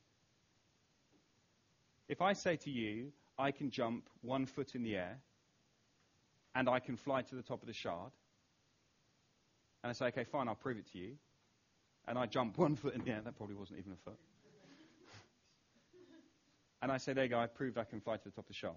If 2.08 2.22
I 2.22 2.34
say 2.34 2.56
to 2.58 2.70
you, 2.70 3.12
I 3.38 3.52
can 3.52 3.70
jump 3.70 4.10
one 4.22 4.46
foot 4.46 4.76
in 4.76 4.84
the 4.84 4.96
air 4.96 5.20
and 6.56 6.68
I 6.68 6.80
can 6.80 6.98
fly 6.98 7.22
to 7.22 7.36
the 7.36 7.44
top 7.44 7.62
of 7.62 7.68
the 7.68 7.74
shard, 7.74 8.12
and 9.84 9.92
I 9.92 9.94
say, 9.94 10.08
okay, 10.08 10.24
fine, 10.24 10.48
I'll 10.48 10.56
prove 10.56 10.78
it 10.78 10.92
to 10.94 10.98
you, 10.98 11.12
and 12.08 12.18
I 12.18 12.26
jump 12.26 12.58
one 12.58 12.76
foot 12.76 12.96
in 12.96 13.04
the 13.04 13.12
air, 13.12 13.22
that 13.24 13.38
probably 13.38 13.56
wasn't 13.56 13.80
even 13.80 13.92
a 13.92 13.98
foot. 13.98 14.18
and 16.82 16.92
I 16.92 16.98
say, 16.98 17.14
there 17.14 17.26
you 17.26 17.30
go, 17.30 17.40
I 17.40 17.46
proved 17.46 17.78
I 17.78 17.84
can 17.84 18.02
fly 18.02 18.18
to 18.18 18.24
the 18.24 18.32
top 18.32 18.46
of 18.46 18.48
the 18.48 18.54
shard. 18.54 18.76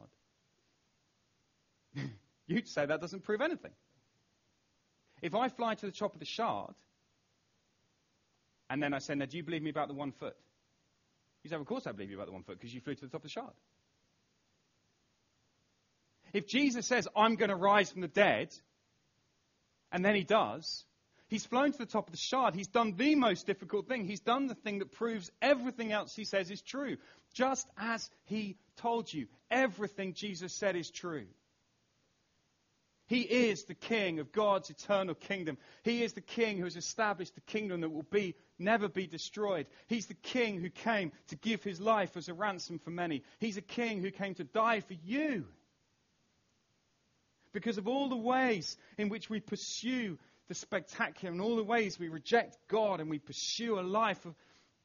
You'd 2.46 2.68
say 2.68 2.84
that 2.84 3.00
doesn't 3.00 3.22
prove 3.22 3.40
anything. 3.40 3.72
If 5.22 5.34
I 5.34 5.48
fly 5.48 5.74
to 5.74 5.86
the 5.86 5.92
top 5.92 6.12
of 6.12 6.20
the 6.20 6.26
shard, 6.26 6.74
and 8.68 8.82
then 8.82 8.92
I 8.92 8.98
say, 8.98 9.14
now 9.14 9.24
do 9.24 9.38
you 9.38 9.42
believe 9.42 9.62
me 9.62 9.70
about 9.70 9.88
the 9.88 9.94
one 9.94 10.12
foot? 10.12 10.36
You 11.42 11.50
say, 11.50 11.56
of 11.56 11.66
course 11.66 11.86
I 11.86 11.92
believe 11.92 12.10
you 12.10 12.16
about 12.16 12.26
the 12.26 12.32
one 12.32 12.42
foot, 12.42 12.58
because 12.58 12.74
you 12.74 12.80
flew 12.80 12.94
to 12.94 13.00
the 13.00 13.08
top 13.08 13.20
of 13.20 13.22
the 13.22 13.28
shard. 13.28 13.52
If 16.32 16.46
Jesus 16.46 16.86
says, 16.86 17.08
I'm 17.16 17.36
going 17.36 17.48
to 17.50 17.56
rise 17.56 17.90
from 17.90 18.02
the 18.02 18.08
dead, 18.08 18.54
and 19.90 20.04
then 20.04 20.14
he 20.14 20.22
does, 20.22 20.84
he's 21.28 21.44
flown 21.44 21.72
to 21.72 21.78
the 21.78 21.86
top 21.86 22.06
of 22.06 22.12
the 22.12 22.18
shard. 22.18 22.54
He's 22.54 22.68
done 22.68 22.94
the 22.96 23.14
most 23.16 23.46
difficult 23.46 23.88
thing. 23.88 24.04
He's 24.04 24.20
done 24.20 24.46
the 24.46 24.54
thing 24.54 24.78
that 24.78 24.92
proves 24.92 25.32
everything 25.42 25.92
else 25.92 26.14
he 26.14 26.24
says 26.24 26.50
is 26.50 26.62
true. 26.62 26.98
Just 27.34 27.66
as 27.76 28.08
he 28.24 28.56
told 28.76 29.12
you, 29.12 29.26
everything 29.50 30.14
Jesus 30.14 30.52
said 30.52 30.76
is 30.76 30.90
true. 30.90 31.26
He 33.10 33.22
is 33.22 33.64
the 33.64 33.74
king 33.74 34.20
of 34.20 34.30
God's 34.30 34.70
eternal 34.70 35.16
kingdom. 35.16 35.58
He 35.82 36.04
is 36.04 36.12
the 36.12 36.20
king 36.20 36.58
who 36.58 36.62
has 36.62 36.76
established 36.76 37.34
the 37.34 37.40
kingdom 37.40 37.80
that 37.80 37.90
will 37.90 38.04
be 38.04 38.36
never 38.56 38.88
be 38.88 39.08
destroyed. 39.08 39.66
He's 39.88 40.06
the 40.06 40.14
king 40.14 40.60
who 40.60 40.70
came 40.70 41.10
to 41.26 41.34
give 41.34 41.64
his 41.64 41.80
life 41.80 42.16
as 42.16 42.28
a 42.28 42.34
ransom 42.34 42.78
for 42.78 42.90
many. 42.90 43.24
He's 43.40 43.56
a 43.56 43.62
king 43.62 44.00
who 44.00 44.12
came 44.12 44.36
to 44.36 44.44
die 44.44 44.78
for 44.78 44.94
you. 45.04 45.44
Because 47.52 47.78
of 47.78 47.88
all 47.88 48.08
the 48.08 48.14
ways 48.14 48.76
in 48.96 49.08
which 49.08 49.28
we 49.28 49.40
pursue 49.40 50.16
the 50.46 50.54
spectacular 50.54 51.32
and 51.32 51.40
all 51.40 51.56
the 51.56 51.64
ways 51.64 51.98
we 51.98 52.10
reject 52.10 52.58
God 52.68 53.00
and 53.00 53.10
we 53.10 53.18
pursue 53.18 53.80
a 53.80 53.82
life 53.82 54.24
of 54.24 54.36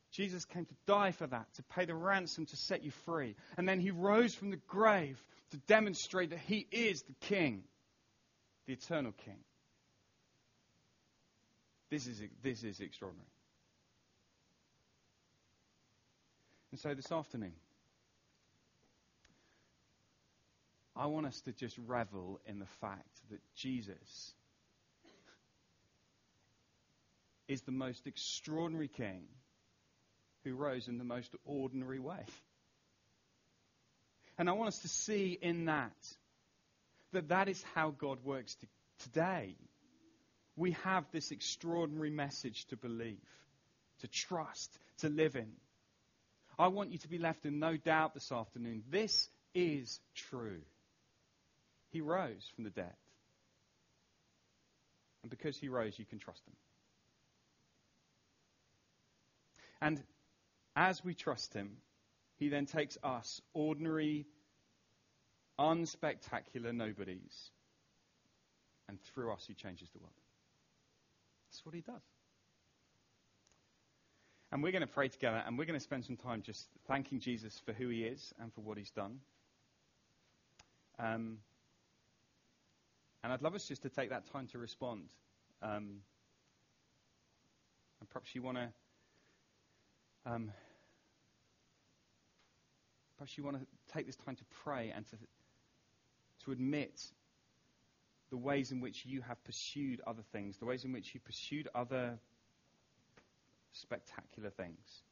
Jesus 0.09 0.45
came 0.45 0.65
to 0.65 0.76
die 0.88 1.11
for 1.11 1.28
that, 1.28 1.53
to 1.57 1.63
pay 1.63 1.86
the 1.86 1.93
ransom 1.93 2.47
to 2.47 2.57
set 2.57 2.84
you 2.84 2.89
free. 2.89 3.36
And 3.55 3.69
then 3.69 3.80
he 3.80 3.91
rose 3.91 4.34
from 4.34 4.49
the 4.49 4.59
grave 4.67 5.23
to 5.51 5.57
demonstrate 5.67 6.32
that 6.32 6.39
he 6.39 6.65
is 6.71 7.03
the 7.03 7.13
king 7.21 7.65
the 8.66 8.74
eternal 8.74 9.13
King. 9.26 9.39
This 11.89 12.07
is, 12.07 12.22
this 12.43 12.63
is 12.63 12.80
extraordinary. 12.80 13.28
And 16.72 16.80
so 16.80 16.93
this 16.93 17.11
afternoon, 17.11 17.53
I 20.95 21.05
want 21.07 21.26
us 21.26 21.39
to 21.41 21.51
just 21.51 21.78
revel 21.88 22.39
in 22.45 22.59
the 22.59 22.66
fact 22.82 23.16
that 23.30 23.39
Jesus 23.55 24.34
is 27.47 27.61
the 27.61 27.72
most 27.72 28.07
extraordinary 28.07 28.88
king 28.88 29.24
who 30.43 30.55
rose 30.55 30.88
in 30.88 30.97
the 30.97 31.03
most 31.03 31.34
ordinary 31.45 31.99
way. 31.99 32.26
And 34.38 34.49
I 34.49 34.53
want 34.53 34.68
us 34.68 34.80
to 34.80 34.88
see 34.88 35.38
in 35.41 35.66
that 35.66 35.93
that 37.16 37.30
that 37.30 37.49
is 37.49 37.63
how 37.74 37.91
God 37.91 38.20
works 38.24 38.55
to, 38.55 38.68
today. 38.99 39.55
We 40.55 40.72
have 40.84 41.05
this 41.11 41.32
extraordinary 41.32 42.11
message 42.11 42.66
to 42.68 42.78
believe, 42.78 43.20
to 43.99 44.07
trust, 44.07 44.78
to 44.99 45.09
live 45.09 45.36
in. 45.36 45.51
I 46.57 46.68
want 46.68 46.91
you 46.91 46.97
to 46.99 47.07
be 47.09 47.18
left 47.18 47.45
in 47.45 47.59
no 47.59 47.76
doubt 47.76 48.13
this 48.13 48.32
afternoon. 48.32 48.84
This 48.89 49.30
is 49.53 49.99
true. 50.13 50.61
He 51.91 52.01
rose 52.01 52.49
from 52.55 52.63
the 52.63 52.70
dead. 52.70 52.93
And 55.24 55.30
because 55.30 55.57
he 55.57 55.70
rose, 55.70 55.97
you 55.97 56.05
can 56.05 56.20
trust 56.20 56.41
him. 56.47 56.53
And 59.82 60.01
as 60.76 61.03
we 61.03 61.13
trust 61.13 61.53
him, 61.53 61.78
he 62.38 62.49
then 62.49 62.66
takes 62.66 62.97
us, 63.03 63.41
ordinary 63.53 64.26
unspectacular 65.60 66.74
nobodies. 66.74 67.51
And 68.88 68.99
through 69.01 69.32
us, 69.32 69.45
he 69.47 69.53
changes 69.53 69.89
the 69.89 69.99
world. 69.99 70.14
That's 71.49 71.66
what 71.66 71.74
he 71.74 71.82
does. 71.82 72.01
And 74.51 74.62
we're 74.62 74.72
going 74.72 74.82
to 74.82 74.88
pray 74.88 75.08
together 75.08 75.43
and 75.45 75.58
we're 75.58 75.66
going 75.66 75.80
to 75.80 75.84
spend 75.84 76.06
some 76.06 76.18
time 76.18 76.41
just 76.41 76.68
thanking 76.88 77.20
Jesus 77.20 77.60
for 77.66 77.74
who 77.74 77.89
he 77.89 78.03
is 78.03 78.34
and 78.39 78.53
for 78.53 78.62
what 78.62 78.78
he's 78.78 78.91
done. 78.91 79.20
Um, 80.99 81.39
and 83.24 83.34
I'd 83.34 83.41
love 83.41 83.56
us 83.56 83.68
just 83.68 83.82
to 83.82 83.89
take 83.89 84.12
that 84.12 84.32
time 84.32 84.47
to 84.47 84.60
respond. 84.60 85.10
Um, 85.62 86.01
and 87.99 88.10
perhaps 88.10 88.36
you 88.36 88.41
want 88.41 88.58
to. 88.58 88.70
Um, 90.28 90.51
perhaps 93.18 93.38
you 93.38 93.43
want 93.43 93.58
to 93.58 93.66
take 93.93 94.06
this 94.06 94.16
time 94.16 94.36
to 94.36 94.43
pray 94.64 94.93
and 94.95 95.06
to 95.08 95.16
to 96.45 96.51
admit 96.51 97.01
the 98.29 98.37
ways 98.37 98.71
in 98.71 98.79
which 98.79 99.05
you 99.05 99.21
have 99.21 99.43
pursued 99.43 100.01
other 100.07 100.23
things, 100.31 100.57
the 100.57 100.65
ways 100.65 100.85
in 100.85 100.93
which 100.93 101.13
you 101.13 101.19
pursued 101.19 101.67
other 101.75 102.17
spectacular 103.71 104.49
things. 104.49 105.03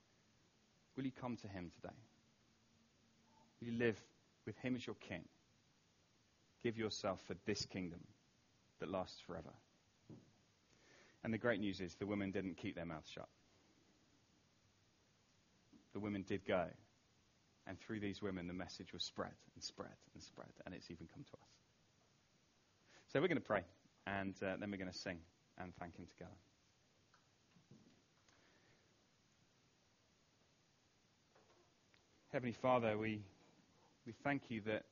Will 0.95 1.05
you 1.05 1.11
come 1.11 1.37
to 1.37 1.47
Him 1.47 1.71
today? 1.75 1.93
Will 3.59 3.67
you 3.69 3.79
live 3.79 3.99
with 4.45 4.57
Him 4.57 4.75
as 4.75 4.85
your 4.85 4.95
King? 4.95 5.23
Give 6.63 6.77
yourself 6.77 7.19
for 7.27 7.35
this 7.45 7.65
kingdom 7.65 7.99
that 8.79 8.89
lasts 8.89 9.19
forever. 9.25 9.53
And 11.23 11.33
the 11.33 11.37
great 11.37 11.59
news 11.59 11.79
is 11.79 11.95
the 11.95 12.05
women 12.05 12.31
didn't 12.31 12.57
keep 12.57 12.75
their 12.75 12.85
mouths 12.85 13.09
shut. 13.09 13.29
The 15.93 15.99
women 15.99 16.23
did 16.27 16.45
go 16.45 16.67
and 17.67 17.79
through 17.79 17.99
these 17.99 18.21
women, 18.21 18.47
the 18.47 18.53
message 18.53 18.93
was 18.93 19.03
spread 19.03 19.33
and 19.55 19.63
spread 19.63 19.95
and 20.13 20.23
spread, 20.23 20.49
and 20.65 20.73
it's 20.75 20.89
even 20.91 21.07
come 21.13 21.23
to 21.23 21.33
us. 21.33 21.49
So 23.11 23.21
we're 23.21 23.27
going 23.27 23.37
to 23.37 23.41
pray, 23.41 23.63
and 24.07 24.35
uh, 24.41 24.55
then 24.59 24.71
we're 24.71 24.77
going 24.77 24.91
to 24.91 24.97
sing 24.97 25.19
and 25.57 25.73
thank 25.79 25.95
Him 25.95 26.05
together. 26.07 26.35
Heavenly 32.31 32.55
Father, 32.63 32.97
we, 32.97 33.21
we 34.07 34.13
thank 34.23 34.49
you 34.49 34.61
that 34.61 34.85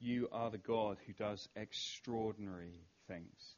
you 0.00 0.28
are 0.32 0.50
the 0.50 0.58
God 0.58 0.98
who 1.06 1.12
does 1.12 1.48
extraordinary 1.54 2.80
things. 3.06 3.54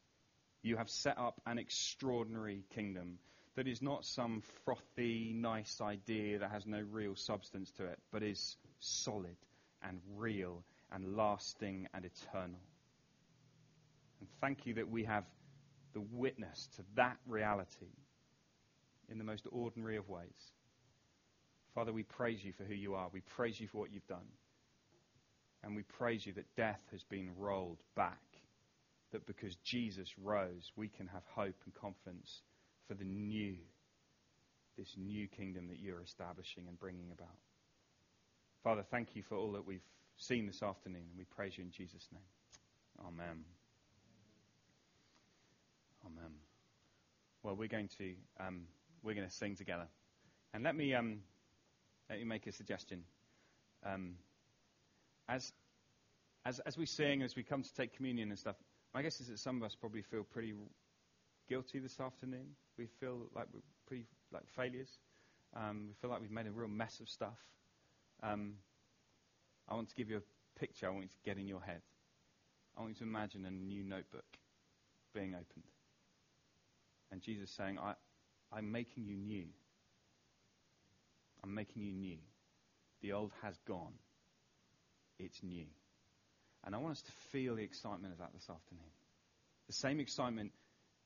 You 0.63 0.77
have 0.77 0.91
set 0.91 1.19
up 1.19 1.41
an 1.47 1.59
extraordinary 1.59 2.65
kingdom 2.75 3.19
that 3.57 3.67
is 3.67 3.81
not 3.81 4.05
some 4.05 4.43
frothy, 4.65 5.33
nice 5.35 5.81
idea 5.81 6.39
that 6.39 6.51
has 6.51 6.67
no 6.67 6.83
real 6.93 7.17
substance 7.17 7.71
to 7.73 7.87
it, 7.87 7.99
but 8.13 8.23
is 8.23 8.57
solid 8.79 9.37
and 9.83 9.99
real 10.15 10.63
and 10.93 11.17
lasting 11.17 11.89
and 11.95 12.05
eternal. 12.05 12.61
And 14.21 14.29
thank 14.41 14.67
you 14.67 14.75
that 14.75 14.91
we 14.91 15.05
have 15.05 15.25
the 15.95 16.03
witness 16.13 16.69
to 16.77 16.83
that 16.97 17.17
reality 17.27 17.93
in 19.09 19.19
the 19.19 19.25
most 19.25 19.47
ordinary 19.51 19.97
of 19.97 20.09
ways. 20.09 20.53
Father, 21.75 21.93
we 21.93 22.03
praise 22.03 22.45
you 22.45 22.53
for 22.53 22.65
who 22.65 22.75
you 22.75 22.95
are. 22.95 23.09
We 23.11 23.21
praise 23.21 23.59
you 23.59 23.69
for 23.69 23.79
what 23.79 23.93
you've 23.93 24.07
done. 24.07 24.29
And 25.63 25.75
we 25.75 25.83
praise 25.83 26.27
you 26.27 26.35
that 26.35 26.57
death 26.57 26.81
has 26.93 27.03
been 27.05 27.31
rolled 27.39 27.81
back. 27.95 28.21
That 29.13 29.27
because 29.27 29.57
Jesus 29.57 30.09
rose, 30.23 30.71
we 30.77 30.89
can 30.89 31.07
have 31.07 31.23
hope 31.35 31.57
and 31.65 31.75
confidence 31.75 32.43
for 32.89 32.95
the 32.95 33.05
new, 33.05 33.57
this 34.77 34.95
new 34.97 35.27
kingdom 35.29 35.69
that 35.69 35.79
you're 35.79 36.01
establishing 36.01 36.65
and 36.69 36.79
bringing 36.79 37.11
about. 37.13 37.37
Father, 38.63 38.85
thank 38.91 39.15
you 39.15 39.23
for 39.23 39.37
all 39.37 39.53
that 39.53 39.67
we've 39.67 39.85
seen 40.17 40.47
this 40.47 40.63
afternoon, 40.63 41.03
and 41.09 41.19
we 41.19 41.25
praise 41.25 41.57
you 41.57 41.65
in 41.65 41.71
Jesus' 41.71 42.09
name. 42.13 43.07
Amen. 43.07 43.45
Amen. 46.05 46.31
well, 47.43 47.57
we're 47.57 47.69
going 47.69 47.89
to 47.99 48.15
um, 48.39 48.63
we're 49.03 49.15
going 49.15 49.27
to 49.27 49.33
sing 49.33 49.57
together, 49.57 49.87
and 50.55 50.63
let 50.63 50.77
me 50.77 50.95
um, 50.95 51.19
let 52.09 52.19
me 52.19 52.25
make 52.25 52.47
a 52.47 52.53
suggestion. 52.53 53.03
Um, 53.85 54.15
as 55.29 55.53
as 56.45 56.61
as 56.61 56.79
we 56.79 56.87
sing, 56.87 57.23
as 57.23 57.35
we 57.37 57.43
come 57.43 57.63
to 57.63 57.75
take 57.75 57.95
communion 57.95 58.31
and 58.31 58.39
stuff, 58.39 58.57
my 58.95 59.03
guess 59.03 59.21
is 59.21 59.29
that 59.29 59.39
some 59.39 59.57
of 59.57 59.63
us 59.65 59.75
probably 59.75 60.03
feel 60.03 60.23
pretty 60.23 60.55
guilty 61.49 61.79
this 61.79 62.01
afternoon. 62.01 62.47
We 62.79 62.87
feel 63.01 63.29
like 63.35 63.47
we're 63.53 63.61
pretty 63.87 64.07
like 64.33 64.45
failures. 64.57 64.91
Um, 65.55 65.87
we 65.89 65.95
feel 66.01 66.11
like 66.11 66.21
we've 66.21 66.31
made 66.31 66.47
a 66.47 66.51
real 66.51 66.69
mess 66.69 67.01
of 67.01 67.09
stuff. 67.09 67.39
Um, 68.23 68.55
I 69.69 69.75
want 69.75 69.89
to 69.91 69.95
give 69.95 70.11
you 70.11 70.19
a 70.19 70.59
picture. 70.59 70.87
I 70.87 70.91
want 70.91 71.05
you 71.05 71.09
to 71.09 71.25
get 71.25 71.39
in 71.39 71.47
your 71.47 71.61
head. 71.61 71.83
I 72.77 72.83
want 72.83 72.95
you 72.95 73.07
to 73.07 73.11
imagine 73.11 73.45
a 73.47 73.51
new 73.51 73.83
notebook 73.83 74.25
being 75.15 75.35
opened. 75.35 75.65
And 77.11 77.23
Jesus 77.23 77.51
saying, 77.51 77.79
I, 77.79 77.95
I'm 78.53 78.71
making 78.71 79.05
you 79.07 79.17
new. 79.17 79.47
I'm 81.43 81.55
making 81.55 81.83
you 81.83 81.93
new. 81.93 82.19
The 83.03 83.13
old 83.13 83.33
has 83.43 83.57
gone. 83.67 83.93
It's 85.19 85.43
new. 85.43 85.67
And 86.65 86.75
I 86.75 86.79
want 86.79 86.93
us 86.93 87.03
to 87.03 87.13
feel 87.31 87.55
the 87.55 87.63
excitement 87.63 88.13
of 88.13 88.19
that 88.19 88.33
this 88.35 88.49
afternoon. 88.51 88.91
The 89.69 89.73
same 89.73 90.01
excitement 90.01 90.53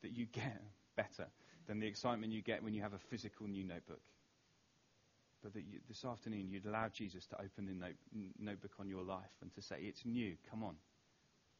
that 0.01 0.15
you 0.15 0.25
get 0.25 0.61
better 0.95 1.27
than 1.67 1.79
the 1.79 1.87
excitement 1.87 2.33
you 2.33 2.41
get 2.41 2.63
when 2.63 2.73
you 2.73 2.81
have 2.81 2.93
a 2.93 2.99
physical 3.09 3.47
new 3.47 3.63
notebook. 3.63 4.01
But 5.43 5.53
that 5.53 5.63
you, 5.63 5.79
this 5.87 6.05
afternoon 6.05 6.49
you'd 6.49 6.65
allow 6.65 6.89
Jesus 6.89 7.25
to 7.27 7.35
open 7.35 7.65
the 7.65 7.73
note, 7.73 7.95
notebook 8.39 8.73
on 8.79 8.87
your 8.87 9.03
life 9.03 9.31
and 9.41 9.53
to 9.55 9.61
say, 9.61 9.77
It's 9.79 10.05
new, 10.05 10.35
come 10.49 10.63
on. 10.63 10.75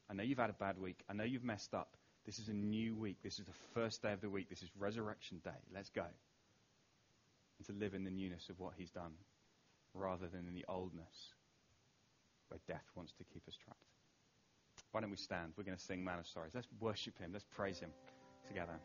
I 0.10 0.14
know 0.14 0.24
you've 0.24 0.38
had 0.38 0.50
a 0.50 0.54
bad 0.54 0.78
week. 0.78 1.00
I 1.10 1.14
know 1.14 1.24
you've 1.24 1.44
messed 1.44 1.74
up. 1.74 1.96
This 2.26 2.38
is 2.38 2.50
a 2.50 2.54
new 2.54 2.96
week. 2.96 3.18
This 3.24 3.40
is 3.40 3.46
the 3.46 3.54
first 3.74 4.02
day 4.04 4.14
of 4.14 4.22
the 4.22 4.30
week. 4.30 4.50
This 4.50 4.62
is 4.62 4.70
resurrection 4.78 5.42
day. 5.44 5.50
Let's 5.74 5.90
go. 5.90 6.04
And 6.04 7.68
to 7.68 7.74
live 7.74 7.94
in 7.94 8.04
the 8.04 8.12
newness 8.12 8.50
of 8.50 8.60
what 8.60 8.74
he's 8.78 8.92
done 8.92 9.14
rather 9.94 10.28
than 10.28 10.48
in 10.48 10.54
the 10.54 10.66
oldness 10.68 11.34
where 12.50 12.60
death 12.68 12.86
wants 12.96 13.14
to 13.14 13.24
keep 13.34 13.48
us 13.48 13.56
trapped. 13.56 13.80
Why 14.92 15.02
don't 15.02 15.10
we 15.10 15.18
stand? 15.18 15.54
We're 15.58 15.64
going 15.64 15.78
to 15.78 15.84
sing 15.84 16.04
Man 16.04 16.20
of 16.20 16.28
Sorrows. 16.28 16.52
Let's 16.54 16.68
worship 16.80 17.18
him. 17.18 17.32
Let's 17.32 17.46
praise 17.56 17.80
him 17.80 17.92
together. 18.48 18.80